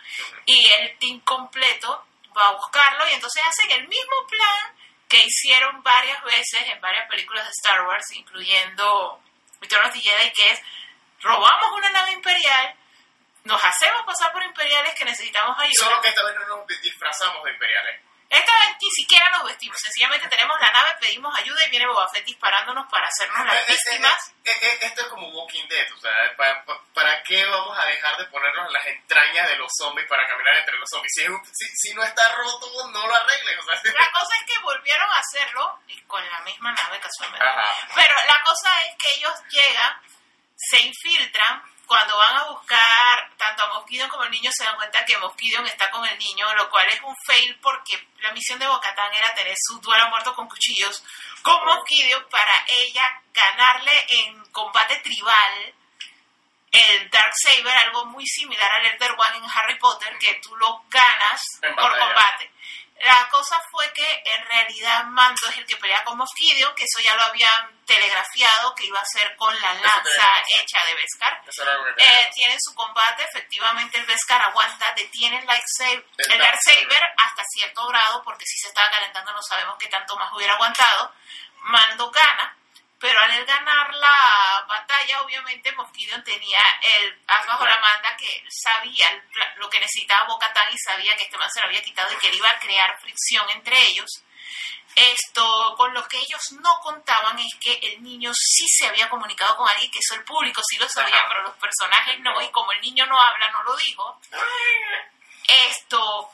[0.47, 4.75] y el team completo va a buscarlo y entonces hacen el mismo plan
[5.07, 9.21] que hicieron varias veces en varias películas de Star Wars, incluyendo
[9.61, 10.61] Return of the Jedi, que es
[11.21, 12.75] robamos una nave imperial,
[13.45, 15.75] nos hacemos pasar por imperiales que necesitamos ayuda.
[15.79, 18.01] Solo que esta vez no nos disfrazamos de imperiales.
[18.31, 22.09] Esta vez ni siquiera nos vestimos, sencillamente tenemos la nave, pedimos ayuda y viene Boba
[22.09, 24.33] Fett disparándonos para hacernos las Eh, eh, víctimas.
[24.45, 28.17] eh, eh, esto es como Walking Dead, o sea, ¿para, para qué vamos a dejar
[28.17, 31.13] de ponernos las entrañas de los zombies para caminar entre los zombies?
[31.15, 34.63] Si, si, si no está roto, no lo arreglen, o sea, La cosa es que
[34.63, 37.47] volvieron a hacerlo y con la misma nave casualmente.
[37.47, 37.77] Ajá.
[37.95, 40.01] Pero la cosa es que ellos llegan,
[40.57, 45.05] se infiltran, cuando van a buscar tanto a Mosquidion como el niño se dan cuenta
[45.05, 48.67] que Mosquidion está con el niño, lo cual es un fail porque la misión de
[48.67, 51.03] Bocatán era tener su duelo muerto con cuchillos
[51.43, 55.75] con Mosquidion para ella ganarle en combate tribal
[56.73, 61.41] el Darksaber, algo muy similar al Elder One en Harry Potter, que tú lo ganas
[61.63, 62.05] En por batalla.
[62.07, 62.51] combate.
[63.01, 67.01] La cosa fue que en realidad Mando es el que pelea con Mosquidio, que eso
[67.01, 71.43] ya lo habían telegrafiado que iba a ser con la lanza hecha de Beskar.
[71.97, 78.23] Eh, tienen su combate, efectivamente el Beskar aguanta, detiene el lightsaber, El hasta cierto grado,
[78.23, 81.13] porque si se estaba calentando no sabemos qué tanto más hubiera aguantado.
[81.63, 82.57] Mando gana,
[82.99, 86.61] pero al él ganar la batalla, obviamente Mosquidion tenía
[86.99, 89.23] el as bajo la manda que sabía
[89.57, 92.29] lo que necesitaba Bocatán y sabía que este man se lo había quitado y que
[92.29, 94.23] él iba a crear fricción entre ellos.
[94.95, 99.57] Esto, con lo que ellos no contaban es que el niño sí se había comunicado
[99.57, 101.29] con alguien, que eso el público sí lo sabía, Ajá.
[101.29, 104.21] pero los personajes no, y como el niño no habla, no lo dijo.
[105.67, 106.31] Esto,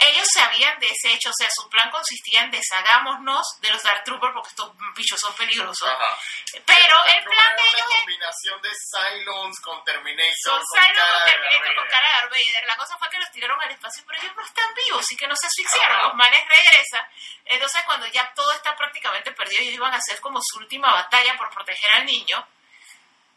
[0.00, 4.32] ellos se habían deshecho, o sea, su plan consistía en deshagámonos de los Dark Troopers
[4.34, 5.88] porque estos bichos son peligrosos.
[5.88, 6.18] Ajá.
[6.64, 10.34] Pero el plan de es ellos una es combinación de Cylons con Terminator.
[10.42, 12.66] son con Cylon cara con Terminator con cara de Darth Vader.
[12.66, 15.26] La cosa fue que los tiraron al espacio, pero ellos no están vivos y que
[15.26, 15.96] no se asfixiaron.
[15.96, 16.06] Ajá.
[16.08, 17.06] Los manes regresan.
[17.44, 20.92] Entonces, cuando ya todo está prácticamente perdido y ellos iban a hacer como su última
[20.92, 22.46] batalla por proteger al niño,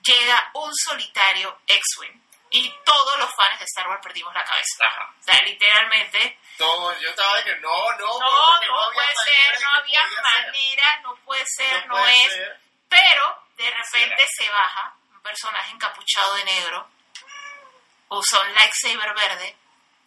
[0.04, 2.29] llega un solitario X-Wing.
[2.52, 4.84] Y todos los fans de Star Wars perdimos la cabeza.
[4.86, 5.14] Ajá.
[5.20, 9.62] O sea, literalmente, Todo, yo estaba de que no, no, no, no había puede ser,
[9.62, 10.22] no había ser.
[10.22, 12.34] manera, no puede ser, no, puede es.
[12.34, 12.60] ser.
[12.90, 16.90] Pero de repente se baja un personaje encapuchado de negro,
[18.10, 19.56] usa un lightsaber verde,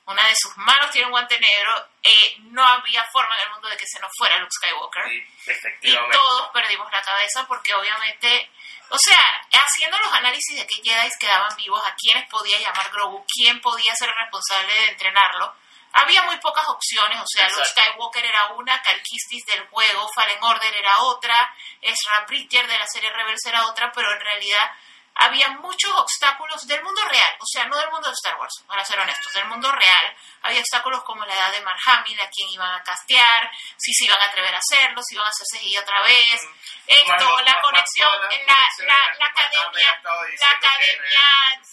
[0.06, 3.68] una de sus manos tiene un guante negro, eh, no había forma en el mundo
[3.68, 5.04] de que se nos fuera Luke Skywalker.
[5.04, 5.52] Sí,
[5.82, 8.50] Y todos perdimos la cabeza porque obviamente,
[8.92, 9.18] o sea,
[9.50, 13.94] haciendo los análisis de qué Jedi quedaban vivos, a quiénes podía llamar Grogu, quién podía
[13.96, 15.54] ser el responsable de entrenarlo,
[15.94, 17.64] había muy pocas opciones, o sea, Luke.
[17.64, 22.86] Skywalker era una, Cal Kestis del juego, Fallen Order era otra, Ezra Bridger de la
[22.86, 24.70] serie Rebels era otra, pero en realidad
[25.14, 28.84] había muchos obstáculos del mundo real, o sea, no del mundo de Star Wars, para
[28.84, 30.16] ser honestos, del mundo real.
[30.42, 34.04] Había obstáculos como la edad de Mark Hamill, a quién iban a castear, si se
[34.06, 36.40] iban a atrever a hacerlo, si iban a hacer CGI otra vez.
[36.86, 38.08] Esto, Más- la más conexión,
[38.46, 40.00] la, la, la academia,
[40.40, 41.20] la academia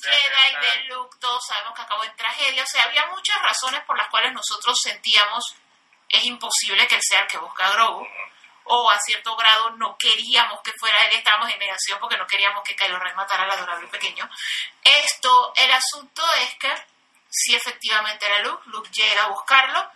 [0.04, 3.98] Jedi de Luke, todos sabemos que acabó en tragedia, o sea, había muchas razones por
[3.98, 5.56] las cuales nosotros sentíamos
[6.10, 8.08] es imposible que él sea el que busca a Grogu
[8.72, 12.64] o a cierto grado no queríamos que fuera él, estábamos en negación porque no queríamos
[12.64, 14.30] que Kylo Ren matara al adorable pequeño.
[14.84, 16.72] Esto, el asunto es que
[17.30, 19.92] si efectivamente era Luke, Luke llega a buscarlo,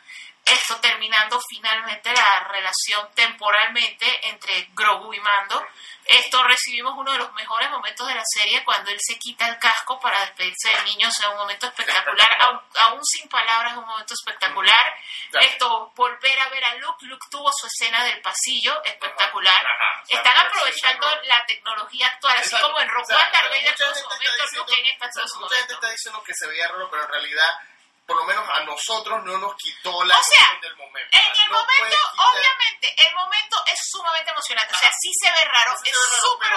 [0.46, 5.66] esto terminando finalmente la relación temporalmente entre Grogu y Mando.
[6.06, 9.58] Esto recibimos uno de los mejores momentos de la serie cuando él se quita el
[9.58, 13.86] casco para despedirse del niño, o sea, un momento espectacular, aún, aún sin palabras, un
[13.86, 14.96] momento espectacular.
[15.32, 15.48] Claro.
[15.48, 19.66] Esto, volver a ver a Luke, Luke tuvo su escena del pasillo, espectacular.
[19.66, 20.04] Ajá, ajá.
[20.10, 24.44] Están aprovechando sí, la tecnología actual, así como en sea, One, Darth Vader su momento,
[24.56, 27.60] Luke en esta Mucha gente está diciendo que se veía raro, pero en realidad,
[28.06, 31.18] por lo menos a nosotros no nos quitó la O sea, del momento.
[31.18, 34.74] En el No momento, obviamente, el momento es sumamente emocionante.
[34.76, 36.52] O sea, sí se ve raro, Sí es súper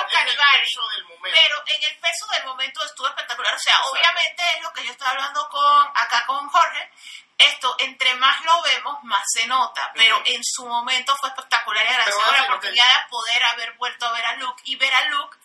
[1.04, 1.38] momento.
[1.42, 3.54] Pero en el peso del momento estuvo espectacular.
[3.54, 6.90] O sea, obviamente es lo que yo estaba hablando con acá con Jorge.
[7.38, 9.92] Esto, entre más lo vemos, más se nota.
[9.94, 14.06] Pero en su momento fue espectacular y agradecido Pero, la oportunidad de poder haber vuelto
[14.06, 15.36] a ver a Luke y ver a Luke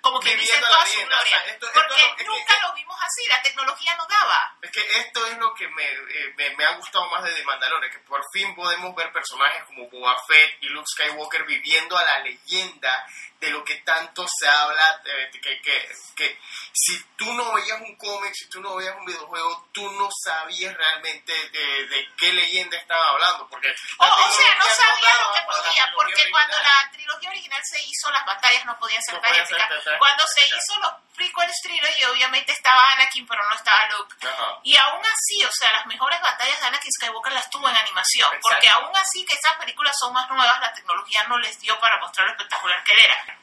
[0.00, 1.18] como que dice toda su gloria.
[1.22, 3.94] O sea, esto- esto Porque es lo- es que- nunca lo vimos así, la tecnología
[3.96, 4.56] no daba.
[4.62, 7.44] Es que esto es lo que me, eh, me, me ha gustado más de The
[7.44, 12.02] Mandalorian, que por fin podemos ver personajes como Boba Fett y Luke Skywalker viviendo a
[12.04, 13.06] la leyenda
[13.40, 16.38] de lo que tanto se habla, de, que, que, que
[16.72, 20.74] si tú no veías un cómic, si tú no veías un videojuego, tú no sabías
[20.74, 23.68] realmente de, de qué leyenda estaban hablando, porque...
[23.98, 27.82] O, sea, no tecnología sabía daba lo que podía, porque cuando la trilogía original se
[27.82, 32.52] hizo, las batallas no podían ser No tan Cuando se hizo los prequels trilogy, obviamente
[32.52, 34.14] estaba Anakin, pero no estaba Luke.
[34.26, 34.58] Ajá.
[34.62, 38.28] Y aún así, o sea, las mejores batallas de Anakin Skywalker las tuvo en animación,
[38.28, 38.48] Exacto.
[38.50, 41.98] porque aún así que esas películas son más nuevas, la tecnología no les dio para
[41.98, 43.38] mostrar lo espectacular que era.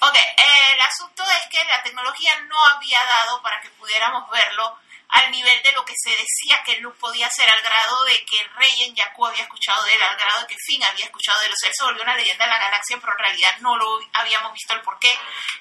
[0.00, 4.78] Ok, eh, el asunto es que la tecnología no había dado para que pudiéramos verlo
[5.08, 8.44] al nivel de lo que se decía que Luke podía hacer, al grado de que
[8.56, 11.46] Rey en Jakku había escuchado de él, al grado de que Finn había escuchado de
[11.46, 11.52] él.
[11.52, 13.98] O sea, él se volvió una leyenda de la galaxia, pero en realidad no lo
[14.12, 15.10] habíamos visto el porqué.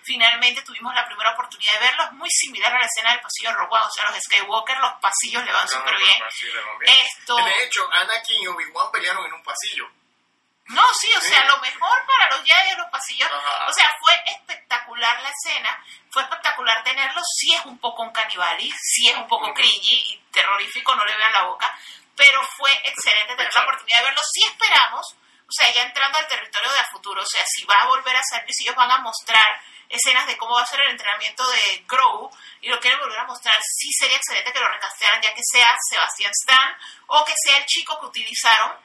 [0.03, 3.49] Finalmente tuvimos la primera oportunidad de verlo, es muy similar a la escena del pasillo
[3.49, 6.95] de Rogue o sea, los Skywalker, los pasillos le van súper le van bien.
[7.05, 7.35] Esto...
[7.37, 9.87] De hecho, Anakin y Obi-Wan pelearon en un pasillo.
[10.69, 13.29] No, sí, o sea, lo mejor para los en los pasillos.
[13.31, 13.67] Ajá.
[13.67, 17.21] O sea, fue espectacular la escena, fue espectacular tenerlo.
[17.23, 21.15] Sí es un poco un canibali, sí es un poco cringy y terrorífico, no le
[21.15, 21.77] vean la boca,
[22.15, 24.21] pero fue excelente tener la oportunidad de verlo.
[24.31, 25.15] Sí esperamos,
[25.47, 28.15] o sea, ya entrando al territorio de a futuro, o sea, si va a volver
[28.15, 31.47] a salir, si ellos van a mostrar escenas de cómo va a ser el entrenamiento
[31.49, 35.33] de Grogu y lo quieren volver a mostrar, sí sería excelente que lo recastearan, ya
[35.33, 36.77] que sea Sebastián Stan
[37.07, 38.75] o que sea el chico que utilizaron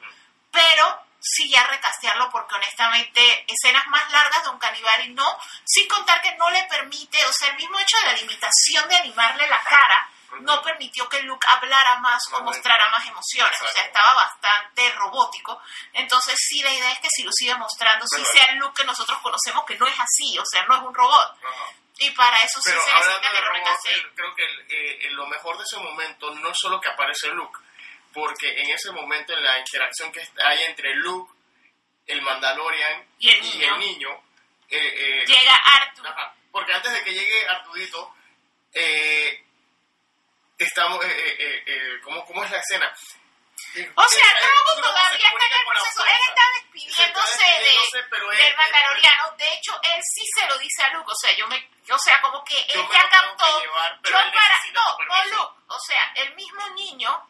[0.53, 5.87] pero sí ya recastearlo porque honestamente escenas más largas de un caníbal y no, sin
[5.87, 9.47] contar que no le permite, o sea, el mismo hecho de la limitación de animarle
[9.47, 10.09] la cara
[10.41, 15.61] no permitió que Luke hablara más o mostrara más emociones, o sea, estaba bastante robótico.
[15.93, 18.83] Entonces sí, la idea es que si lo sigue mostrando, sí sea el Luke que
[18.87, 21.37] nosotros conocemos, que no es así, o sea, no es un robot.
[21.99, 23.51] Y para eso sí Pero se necesita que lo
[24.15, 27.59] creo que el- eh, lo mejor de ese momento no es solo que aparece Luke,
[28.13, 31.31] porque en ese momento, en la interacción que hay entre Luke,
[32.07, 33.77] el Mandalorian Y el niño.
[33.77, 34.09] niño,
[34.69, 36.07] eh, eh, Llega Arthur.
[36.07, 38.13] Ajá, porque antes de que llegue Artudito,
[38.73, 39.43] eh,
[40.57, 42.93] estamos, eh, eh, eh, ¿cómo, ¿cómo es la escena?
[43.95, 46.05] O sea, Grogu todavía está en el proceso.
[46.05, 47.43] Él está Se despidiéndose
[47.97, 49.31] de, pero él- del Mandaloriano.
[49.37, 51.09] De hecho, él sí se lo dice a Luke.
[51.11, 53.63] O sea, yo me, o sea, como que él ya captó.
[53.63, 53.89] yo para,
[54.73, 55.35] no, no permiso.
[55.37, 55.63] Luke.
[55.69, 57.29] O sea, el mismo niño,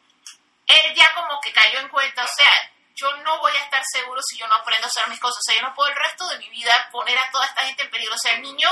[0.68, 2.24] él ya como que cayó en cuenta.
[2.24, 5.20] O sea, yo no voy a estar seguro si yo no aprendo a hacer mis
[5.20, 5.38] cosas.
[5.38, 7.84] O sea, yo no puedo el resto de mi vida poner a toda esta gente
[7.84, 8.16] en peligro.
[8.16, 8.70] O sea, el niño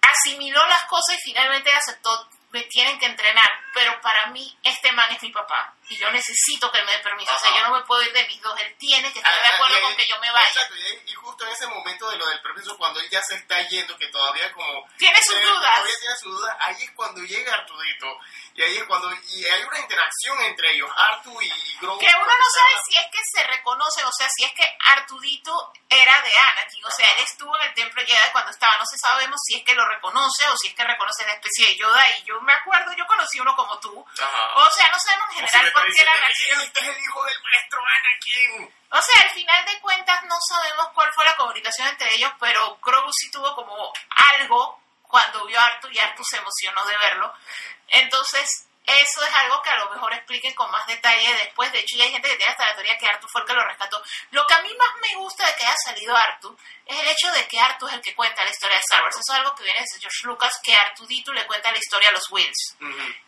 [0.00, 5.10] asimiló las cosas y finalmente aceptó, me tienen que entrenar, pero para mí este man
[5.12, 7.58] es mi papá y yo necesito que él me dé permiso, o sea, Ajá.
[7.60, 9.78] yo no me puedo ir de mis dos, él tiene que estar de Ah, acuerdo
[9.78, 10.48] y- con que yo me vaya.
[10.48, 10.74] Exacto,
[11.06, 13.96] y, justo en ese momento de lo del permiso, cuando él ya se está yendo,
[13.98, 14.86] que todavía como...
[14.96, 15.74] Tiene sus eh, dudas.
[15.74, 18.18] Todavía tiene sus dudas, ahí es cuando llega Artudito,
[18.54, 19.10] y ahí es cuando...
[19.12, 21.98] Y hay una interacción entre ellos, Artu y Grogu.
[21.98, 25.72] Que uno no sabe si es que se reconocen, o sea, si es que Artudito
[25.88, 28.96] era de Anakin, o sea, él estuvo en el templo Jedi cuando estaba, no sé,
[28.98, 32.04] sabemos si es que lo reconoce o si es que reconoce la especie de Yoda,
[32.18, 34.54] y yo me acuerdo, yo conocí uno como tú, Ajá.
[34.56, 37.80] o sea, no sabemos en general era diciendo la este es el hijo del maestro
[37.80, 38.74] Anakin.
[38.90, 42.78] O sea, al final de cuentas no sabemos cuál fue la comunicación entre ellos, pero
[42.82, 43.92] Grogu sí tuvo como
[44.34, 47.32] algo cuando vio a Artu y Artu se emocionó de verlo.
[47.88, 48.66] Entonces,
[49.00, 51.72] eso es algo que a lo mejor expliquen con más detalle después.
[51.72, 53.54] De hecho, ya hay gente que tiene hasta la teoría que Artu fue el que
[53.54, 54.02] lo rescató.
[54.30, 57.30] Lo que a mí más me gusta de que haya salido Artu es el hecho
[57.32, 59.16] de que Artu es el que cuenta la historia de Star Wars.
[59.16, 62.12] Eso es algo que viene desde George Lucas, que Artudito le cuenta la historia a
[62.12, 62.76] los Wills.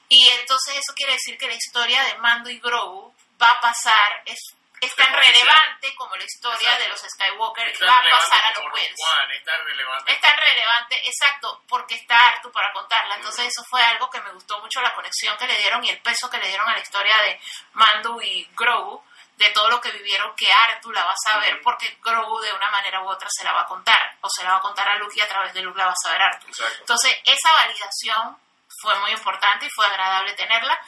[0.08, 4.22] Y entonces eso quiere decir que la historia de Mando y Grogu va a pasar,
[4.26, 6.82] es, es tan relevante como la historia Exacto.
[6.82, 8.62] de los Skywalker Es y tan va a pasar a los.
[8.62, 10.12] Juan, es tan relevante.
[10.12, 13.14] Es tan relevante, exacto, porque está Artu para contarla.
[13.14, 16.00] Entonces eso fue algo que me gustó mucho, la conexión que le dieron y el
[16.00, 17.40] peso que le dieron a la historia de
[17.74, 19.04] Mando y Grogu,
[19.36, 22.70] de todo lo que vivieron, que Artu la va a saber, porque Grogu de una
[22.70, 24.96] manera u otra se la va a contar, o se la va a contar a
[24.96, 26.46] Luke y a través de Luke la va a saber Artu.
[26.80, 28.36] Entonces, esa validación
[28.80, 30.80] fue muy importante y fue agradable tenerla.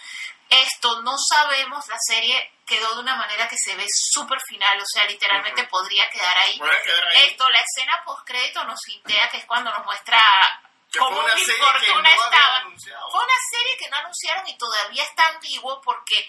[0.48, 4.86] Esto no sabemos, la serie quedó de una manera que se ve súper final, o
[4.86, 6.58] sea, literalmente podría quedar ahí.
[6.58, 7.14] Quedar.
[7.26, 10.20] Esto, la escena post crédito nos idea que es cuando nos muestra
[10.98, 12.62] cómo una serie que Fortuna no estaba.
[13.10, 16.28] Fue una serie que no anunciaron y todavía está ambiguo porque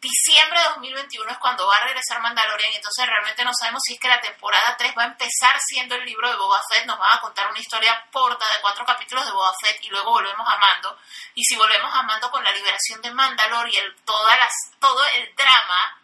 [0.00, 4.00] diciembre de 2021 es cuando va a regresar Mandalorian, entonces realmente no sabemos si es
[4.00, 7.16] que la temporada 3 va a empezar siendo el libro de Boba Fett, nos van
[7.16, 10.56] a contar una historia corta de cuatro capítulos de Boba Fett y luego volvemos a
[10.56, 10.98] Mando,
[11.34, 15.34] y si volvemos a Mando con la liberación de Mandalor y todas las, todo el
[15.34, 15.98] drama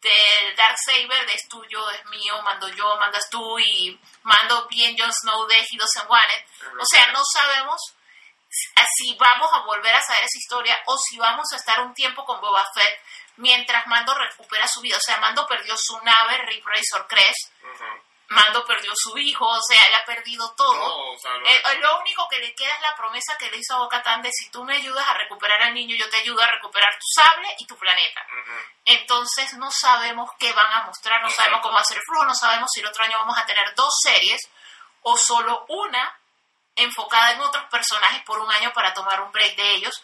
[0.00, 5.12] del Darksaber de es tuyo, es mío, mando yo, mandas tú y mando bien Jon
[5.12, 6.72] Snow de He Doesn't Want It.
[6.80, 7.80] O sea, no sabemos
[8.96, 12.24] si vamos a volver a saber esa historia o si vamos a estar un tiempo
[12.24, 13.00] con Boba Fett
[13.38, 14.96] mientras Mando recupera su vida.
[14.96, 17.50] O sea, Mando perdió su nave, Rip Razor Crest.
[18.30, 20.74] Mando perdió su hijo, o sea, él ha perdido todo.
[20.74, 23.50] No, o sea, no- Eh, eh, lo único que le queda es la promesa que
[23.50, 26.18] le hizo a Bo-Katan de si tú me ayudas a recuperar al niño, yo te
[26.18, 28.20] ayudo a recuperar tu sable y tu planeta.
[28.84, 32.24] Entonces no sabemos qué van a mostrar, no sabemos cómo va a ser el flujo,
[32.26, 34.42] no sabemos si el otro año vamos a tener dos series
[35.02, 36.14] o solo una
[36.76, 40.02] enfocada en otros personajes por un año para tomar un break de ellos.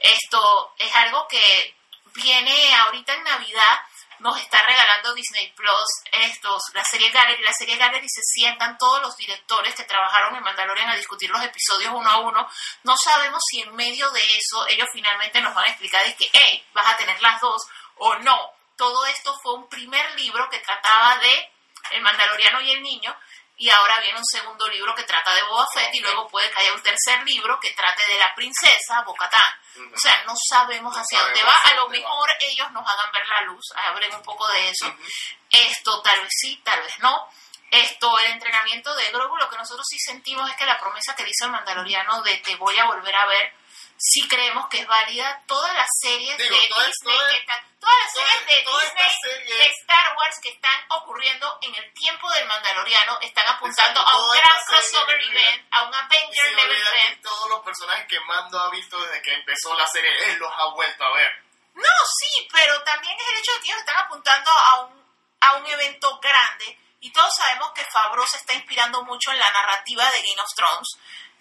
[0.00, 1.76] Esto es algo que
[2.14, 3.80] viene ahorita en Navidad,
[4.20, 7.42] nos está regalando Disney Plus estos, la serie Gallery.
[7.42, 11.42] La serie Gallery se sientan todos los directores que trabajaron en Mandalorian a discutir los
[11.42, 12.48] episodios uno a uno.
[12.84, 16.30] No sabemos si en medio de eso ellos finalmente nos van a explicar de que,
[16.32, 18.52] hey, vas a tener las dos o no.
[18.76, 21.50] Todo esto fue un primer libro que trataba de
[21.90, 23.14] el Mandaloriano y el niño.
[23.56, 26.58] Y ahora viene un segundo libro que trata de Boba Fett y luego puede que
[26.60, 29.60] haya un tercer libro que trate de la princesa Bo-Katan.
[29.76, 29.94] Ujú.
[29.94, 31.52] O sea, no sabemos No hacia dónde va.
[31.52, 31.90] hacia A lo va.
[31.90, 34.92] mejor ellos nos hagan ver la luz, abren un poco de eso.
[35.50, 37.28] Esto tal vez sí, tal vez no.
[37.70, 41.22] Esto, el entrenamiento de Grogu, lo que nosotros sí sentimos es que la promesa que
[41.24, 43.52] le hizo el Mandaloriano de te voy a volver a ver,
[43.96, 45.42] sí creemos que es válida.
[45.46, 47.46] Todas las series Digo, de todas- Disney, que
[47.80, 51.58] todas las todas- series de todas estas Disney, series- de Star Wars que están ocurriendo
[51.62, 55.94] en el tiempo del Mandaloriano, están apuntando Exacto, a un gran crossover event, a un
[55.94, 57.22] Avenger level event.
[57.22, 60.66] todos los personajes que Mando ha visto desde que empezó la serie, él los ha
[60.74, 61.32] vuelto a ver.
[61.72, 61.90] No,
[62.20, 65.04] sí, pero también es el hecho de que ellos están apuntando a un,
[65.40, 69.50] a un evento grande y todos sabemos que Favreau se está inspirando mucho en la
[69.50, 70.88] narrativa de Game of Thrones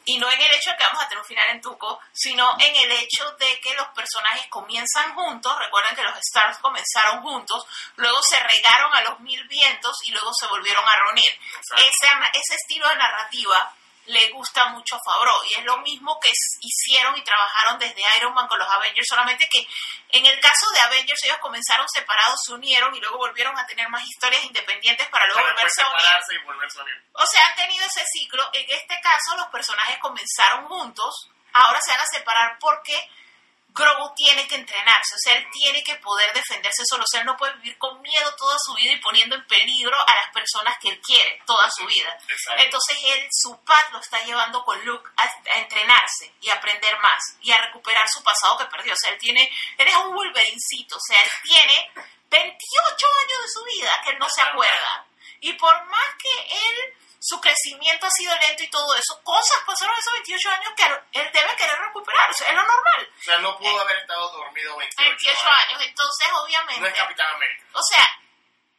[0.06, 2.56] y no en el hecho de que vamos a tener un final en Tuco, sino
[2.60, 7.66] en el hecho de que los personajes comienzan juntos, recuerden que los Stars comenzaron juntos,
[7.96, 11.40] luego se regaron a los mil vientos y luego se volvieron a reunir.
[11.78, 13.74] Ese, ese estilo de narrativa
[14.06, 16.30] le gusta mucho a Favreau y es lo mismo que
[16.62, 19.66] hicieron y trabajaron desde Iron Man con los Avengers, solamente que
[20.10, 23.88] en el caso de Avengers ellos comenzaron separados, se unieron y luego volvieron a tener
[23.90, 26.00] más historias independientes para luego Para volverse a unir.
[26.02, 27.04] separarse y volverse a unir.
[27.14, 28.50] O sea, han tenido ese ciclo.
[28.54, 33.10] En este caso, los personajes comenzaron juntos, ahora se van a separar porque
[33.74, 37.26] Grogu tiene que entrenarse, o sea, él tiene que poder defenderse solo, o sea, él
[37.26, 40.78] no puede vivir con miedo toda su vida y poniendo en peligro a las personas
[40.80, 42.16] que él quiere toda su vida.
[42.28, 42.62] Exacto.
[42.64, 47.20] Entonces, él, su pad lo está llevando con Luke a, a entrenarse y aprender más
[47.42, 48.94] y a recuperar su pasado que perdió.
[48.94, 51.92] O sea, él tiene, él es un Wolverincito, o sea, él tiene
[52.30, 55.06] 28 años de su vida que él no se acuerda.
[55.40, 56.94] Y por más que él,
[57.26, 60.84] su crecimiento ha sido lento y todo eso, cosas pasaron esos 28 años que
[61.22, 62.30] él debe querer recuperar.
[62.30, 63.10] O sea, es lo normal.
[63.18, 65.82] O sea, no pudo haber estado dormido 28, 28 años.
[65.84, 67.64] Entonces, obviamente, No es Capitán América.
[67.74, 68.20] o sea,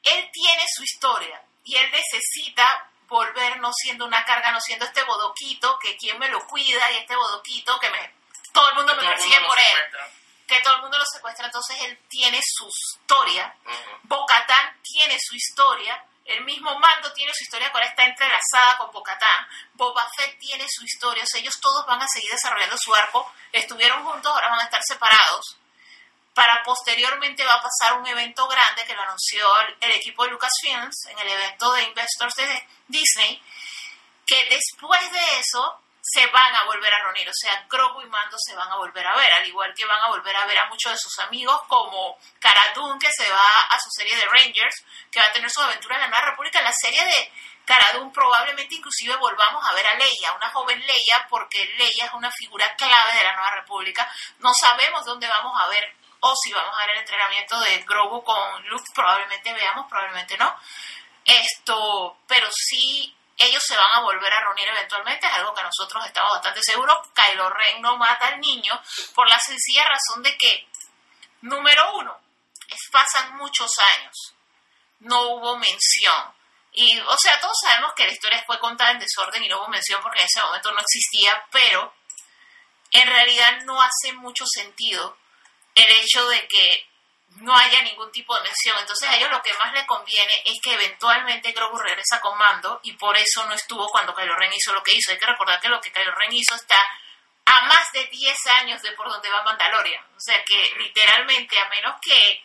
[0.02, 5.02] él tiene su historia y él necesita volver no siendo una carga, no siendo este
[5.04, 8.14] bodoquito que quien me lo cuida y este bodoquito que me
[8.52, 10.10] todo el mundo me Todo el persigue mundo por él, secuestra.
[10.46, 13.98] que todo el mundo lo secuestra, entonces él tiene su historia, Ujú.
[14.04, 18.90] Bocatán tiene su historia, el mismo Mando tiene su historia, que ahora está entrelazada con
[18.92, 24.04] Bocatán, Boba Fett tiene su historia, ellos todos van a seguir desarrollando su arco, estuvieron
[24.04, 25.58] juntos, ahora van a estar separados,
[26.32, 30.30] para posteriormente va a pasar un evento grande que lo anunció el, el equipo de
[30.30, 33.42] Lucasfilms en el evento de Investors de Disney,
[34.26, 38.36] que después de eso se van a volver a reunir, o sea, Grogu y Mando
[38.38, 40.66] se van a volver a ver, al igual que van a volver a ver a
[40.66, 45.18] muchos de sus amigos como Cara que se va a su serie de Rangers, que
[45.18, 47.32] va a tener sus aventuras en la Nueva República, la serie de
[47.64, 52.30] Cara probablemente inclusive volvamos a ver a Leia, una joven Leia, porque Leia es una
[52.30, 55.90] figura clave de la Nueva República, no sabemos dónde vamos a ver
[56.20, 60.54] o si vamos a ver el entrenamiento de Grogu con Luke, probablemente veamos, probablemente no.
[61.24, 66.06] Esto, pero sí, ellos se van a volver a reunir eventualmente, es algo que nosotros
[66.06, 66.96] estamos bastante seguros.
[67.14, 68.80] Kylo Ren no mata al niño
[69.14, 70.68] por la sencilla razón de que,
[71.42, 72.16] número uno,
[72.68, 74.34] es- pasan muchos años,
[75.00, 76.32] no hubo mención.
[76.72, 79.68] Y, o sea, todos sabemos que la historia fue contada en desorden y no hubo
[79.68, 81.94] mención porque en ese momento no existía, pero
[82.90, 85.16] en realidad no hace mucho sentido
[85.74, 86.88] el hecho de que
[87.36, 88.76] no haya ningún tipo de mención.
[88.80, 92.80] Entonces a ellos lo que más les conviene es que eventualmente Grogu regresa con mando
[92.82, 95.10] y por eso no estuvo cuando Kylo Ren hizo lo que hizo.
[95.12, 96.80] Hay que recordar que lo que Kylo Ren hizo está
[97.46, 100.04] a más de 10 años de por donde va Mandalorian.
[100.16, 102.42] O sea que literalmente, a menos que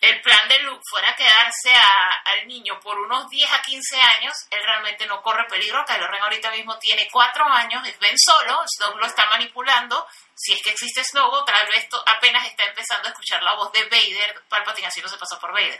[0.00, 4.32] el plan de Luke fuera quedarse a- al niño por unos 10 a 15 años,
[4.50, 5.84] él realmente no corre peligro.
[5.84, 10.06] Kylo Ren ahorita mismo tiene 4 años, es Ben Solo, Snoke lo está manipulando.
[10.40, 13.84] Si es que existe Snoke, tal vez apenas está empezando a escuchar la voz de
[13.84, 14.42] Vader.
[14.48, 15.78] Palpatine así no se pasó por Vader.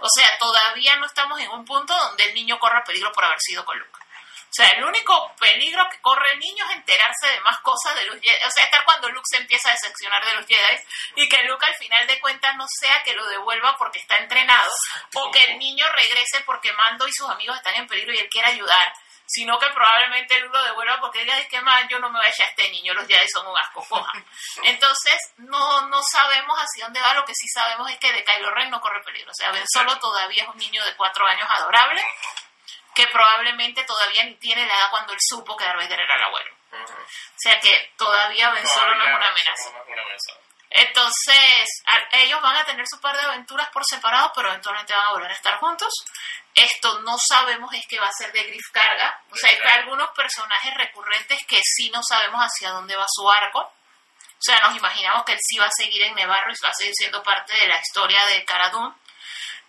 [0.00, 3.38] O sea, todavía no estamos en un punto donde el niño corra peligro por haber
[3.40, 3.98] sido con Luke.
[4.50, 8.06] O sea, el único peligro que corre el niño es enterarse de más cosas de
[8.06, 8.42] los Jedi.
[8.44, 10.76] O sea, estar cuando Luke se empieza a decepcionar de los Jedi
[11.14, 14.72] y que Luke al final de cuentas no sea que lo devuelva porque está entrenado
[15.14, 18.28] o que el niño regrese porque Mando y sus amigos están en peligro y él
[18.28, 18.92] quiere ayudar,
[19.30, 22.26] sino que probablemente Luke lo devuelva porque diga, es que más yo no me voy
[22.26, 24.12] a echar a este niño, los Jedi son un asco, coja.
[24.64, 28.50] Entonces, no, no sabemos hacia dónde va, lo que sí sabemos es que de Kylo
[28.50, 29.30] Ren no corre peligro.
[29.30, 32.02] O sea, Ben Solo todavía es un niño de cuatro años adorable
[32.92, 36.24] que probablemente todavía ni tiene la edad cuando él supo que Darth Vader era el
[36.24, 36.52] abuelo.
[36.72, 39.70] O sea que todavía Ben Solo no es una amenaza.
[39.70, 40.32] No es una amenaza.
[40.70, 45.12] Entonces, ellos van a tener su par de aventuras por separado, pero eventualmente van a
[45.12, 45.92] volver a estar juntos.
[46.54, 49.20] Esto no sabemos es que va a ser de Griff Carga.
[49.30, 53.60] O sea, hay algunos personajes recurrentes que sí no sabemos hacia dónde va su arco.
[53.60, 56.74] O sea, nos imaginamos que él sí va a seguir en Nevarro y va a
[56.74, 58.94] seguir siendo parte de la historia de Cara Dune.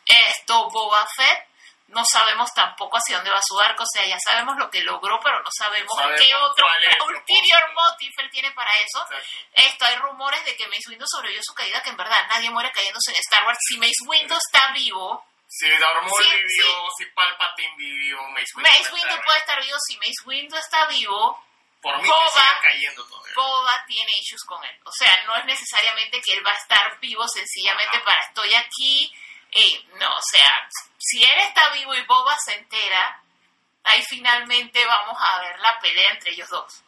[0.05, 1.47] Esto, Boba Fett,
[1.91, 3.83] no sabemos tampoco hacia dónde va su arco.
[3.83, 6.65] O sea, ya sabemos lo que logró, pero no sabemos, No sabemos qué otro
[7.07, 9.01] ulterior motive él tiene para eso.
[9.03, 9.27] Exacto.
[9.53, 12.71] Esto, hay rumores de que Mace Windu sobrevivió su caída, que en verdad nadie muere
[12.71, 13.57] cayéndose en Star Wars.
[13.67, 18.69] Si Mace Windu está vivo, Si Darth Sí, vivió, si Palpatine vivió, Mace Windu.
[18.69, 19.77] Mace Windu puede estar vivo.
[19.87, 21.43] Si Mace Windu está vivo,
[21.81, 23.33] Por mí Boba- que siga cayendo todavía.
[23.35, 24.79] Boba tiene issues con él.
[24.85, 29.13] O sea, no es necesariamente que él va a estar vivo sencillamente para estoy aquí.
[29.51, 33.21] Y no, o sea, si él está vivo y Boba se entera,
[33.83, 36.83] ahí finalmente vamos a ver la pelea entre ellos dos.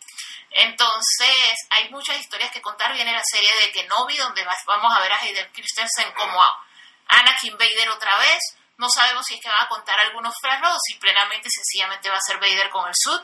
[0.51, 2.93] Entonces, hay muchas historias que contar.
[2.93, 6.63] Viene la serie de Kenobi, donde vamos a ver a Hayden Christensen como a
[7.07, 8.39] Anakin Vader otra vez.
[8.77, 12.17] No sabemos si es que van a contar algunos flashbacks o si plenamente, sencillamente va
[12.17, 13.23] a ser Vader con el suit.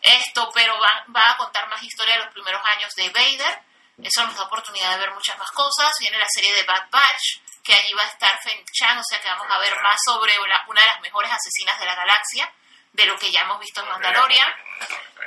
[0.00, 3.62] Esto, pero va, va a contar más historia de los primeros años de Vader.
[4.02, 5.92] Eso nos da oportunidad de ver muchas más cosas.
[5.98, 9.20] Viene la serie de Bad Batch, que allí va a estar Feng Chan, o sea
[9.20, 12.52] que vamos a ver más sobre la- una de las mejores asesinas de la galaxia.
[12.92, 14.52] de lo que ya hemos visto en Mandalorian.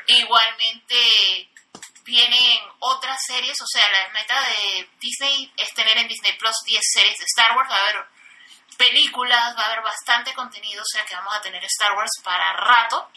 [0.08, 1.50] Igualmente
[2.04, 6.82] vienen otras series, o sea, la meta de Disney es tener en Disney Plus 10
[6.84, 8.06] series de Star Wars, va a haber
[8.78, 12.52] películas, va a haber bastante contenido, o sea que vamos a tener Star Wars para
[12.54, 13.10] rato.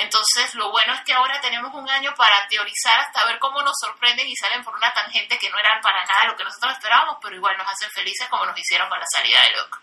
[0.00, 3.74] Entonces, lo bueno es que ahora tenemos un año para teorizar hasta ver cómo nos
[3.78, 7.18] sorprenden y salen por una tangente que no eran para nada lo que nosotros esperábamos,
[7.20, 9.78] pero igual nos hacen felices como nos hicieron con la salida de Luke.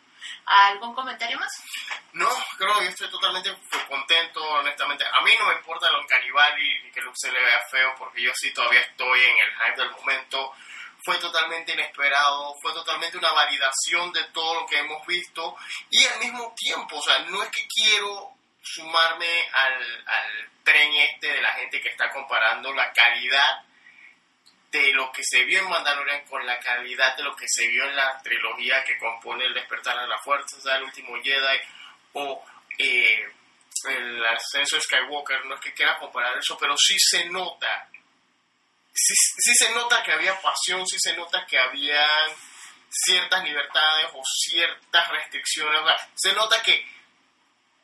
[0.45, 1.51] ¿Algún comentario más?
[2.13, 3.55] No, creo que yo estoy totalmente
[3.87, 5.05] contento, honestamente.
[5.05, 8.23] A mí no me importa lo canibal y que Luke se le vea feo, porque
[8.23, 10.51] yo sí todavía estoy en el hype del momento.
[11.05, 15.55] Fue totalmente inesperado, fue totalmente una validación de todo lo que hemos visto
[15.91, 18.36] y al mismo tiempo, o sea, no es que quiero
[18.73, 23.63] sumarme al, al tren este de la gente que está comparando la calidad
[24.71, 27.85] de lo que se vio en Mandalorian con la calidad de lo que se vio
[27.85, 31.59] en la trilogía que compone El despertar de la fuerza, o El último Jedi
[32.13, 32.45] o
[32.77, 33.31] eh,
[33.89, 37.89] El ascenso de Skywalker, no es que quiera comparar eso, pero sí se nota,
[38.93, 42.05] sí, sí se nota que había pasión, sí se nota que había
[42.89, 46.85] ciertas libertades o ciertas restricciones, o sea, se nota que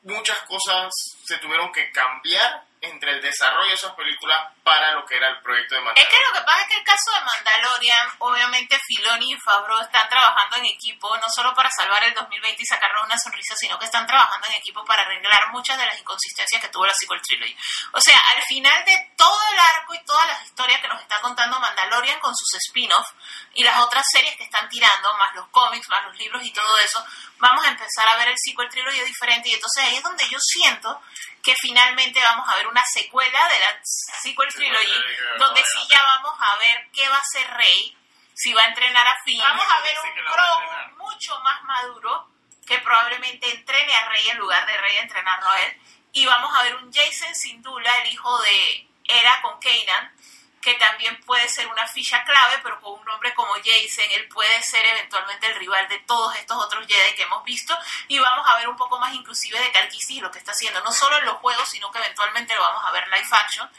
[0.04, 0.92] muchas cosas
[1.24, 5.42] se tuvieron que cambiar entre el desarrollo de esas películas para lo que era el
[5.42, 6.10] proyecto de Es Mandalorian.
[6.10, 10.08] que lo que pasa es que el caso de Mandalorian, obviamente Filoni y Favreau están
[10.08, 13.86] trabajando en equipo, no solo para salvar el 2020 y sacarnos una sonrisa, sino que
[13.86, 17.56] están trabajando en equipo para arreglar muchas de las inconsistencias que tuvo la sequel trilogy.
[17.92, 21.20] O sea, al final de todo el arco y todas las historias que nos está
[21.20, 23.14] contando Mandalorian con sus spin-offs
[23.56, 26.78] y las otras series que están tirando, más los cómics, más los libros y todo
[26.78, 27.06] eso,
[27.38, 30.38] vamos a empezar a ver el sequel trilogy diferente y entonces ahí es donde yo
[30.40, 31.02] siento
[31.44, 35.04] que finalmente vamos a ver una secuela de la sequel trilogy,
[35.38, 37.98] donde sí ya vamos a ver qué va a ser Rey,
[38.34, 42.30] si va a entrenar a Finn, vamos a ver un Grogu mucho más maduro
[42.66, 45.82] que probablemente entrene a Rey en lugar de Rey entrenarlo a él,
[46.14, 50.13] y vamos a ver un Jason Sindula, el hijo de Era con Kanan,
[50.64, 54.64] que también puede ser una ficha clave, pero con un nombre como Jason, él puede
[54.64, 58.58] ser eventualmente el rival de todos estos otros Jedi que hemos visto, y vamos a
[58.58, 61.36] ver un poco más inclusive de Calquisis lo que está haciendo, no solo en los
[61.36, 63.70] juegos, sino que eventualmente lo vamos a ver live action.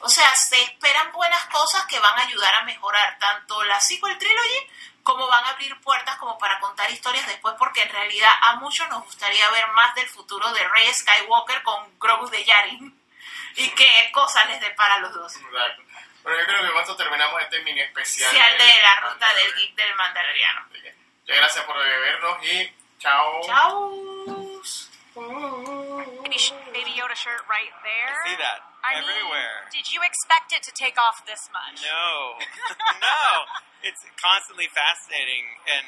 [0.00, 4.18] O sea, se esperan buenas cosas que van a ayudar a mejorar tanto la sequel
[4.18, 4.70] trilogy
[5.02, 8.88] como van a abrir puertas como para contar historias después, porque en realidad a muchos
[8.88, 13.00] nos gustaría ver más del futuro de Rey Skywalker con Grogu de Yavin
[13.56, 15.36] y qué cosas les depara a los dos.
[15.36, 15.83] Exacto.
[16.24, 18.32] Bueno, yo creo que con esto terminamos este mini especial.
[18.34, 20.66] Especial de la ruta del geek del mandaloriano.
[20.72, 23.42] Muchas gracias por vernos y chao.
[23.44, 23.90] Chao.
[26.74, 28.10] Baby, Yoda shirt right there.
[28.26, 29.70] See that I mean, everywhere.
[29.70, 31.78] did you expect it to take off this much?
[31.86, 32.34] No,
[32.98, 33.46] no.
[33.86, 35.86] It's constantly fascinating, and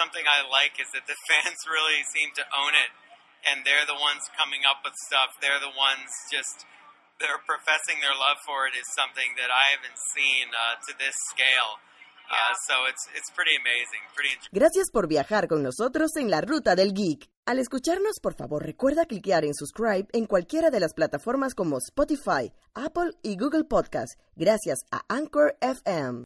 [0.00, 2.90] something I like is that the fans really seem to own it,
[3.44, 5.36] and they're the ones coming up with stuff.
[5.44, 6.64] They're the ones just
[7.24, 11.16] they're professing their love for it is something that I haven't seen uh, to this
[11.32, 11.80] scale.
[12.24, 14.32] Uh, so it's it's pretty amazing, pretty.
[14.52, 17.28] Gracias por viajar con nosotros en la ruta del geek.
[17.46, 22.52] Al escucharnos, por favor, recuerda cliquear en subscribe en cualquiera de las plataformas como Spotify,
[22.74, 26.24] Apple y Google Podcast, gracias a Anchor FM.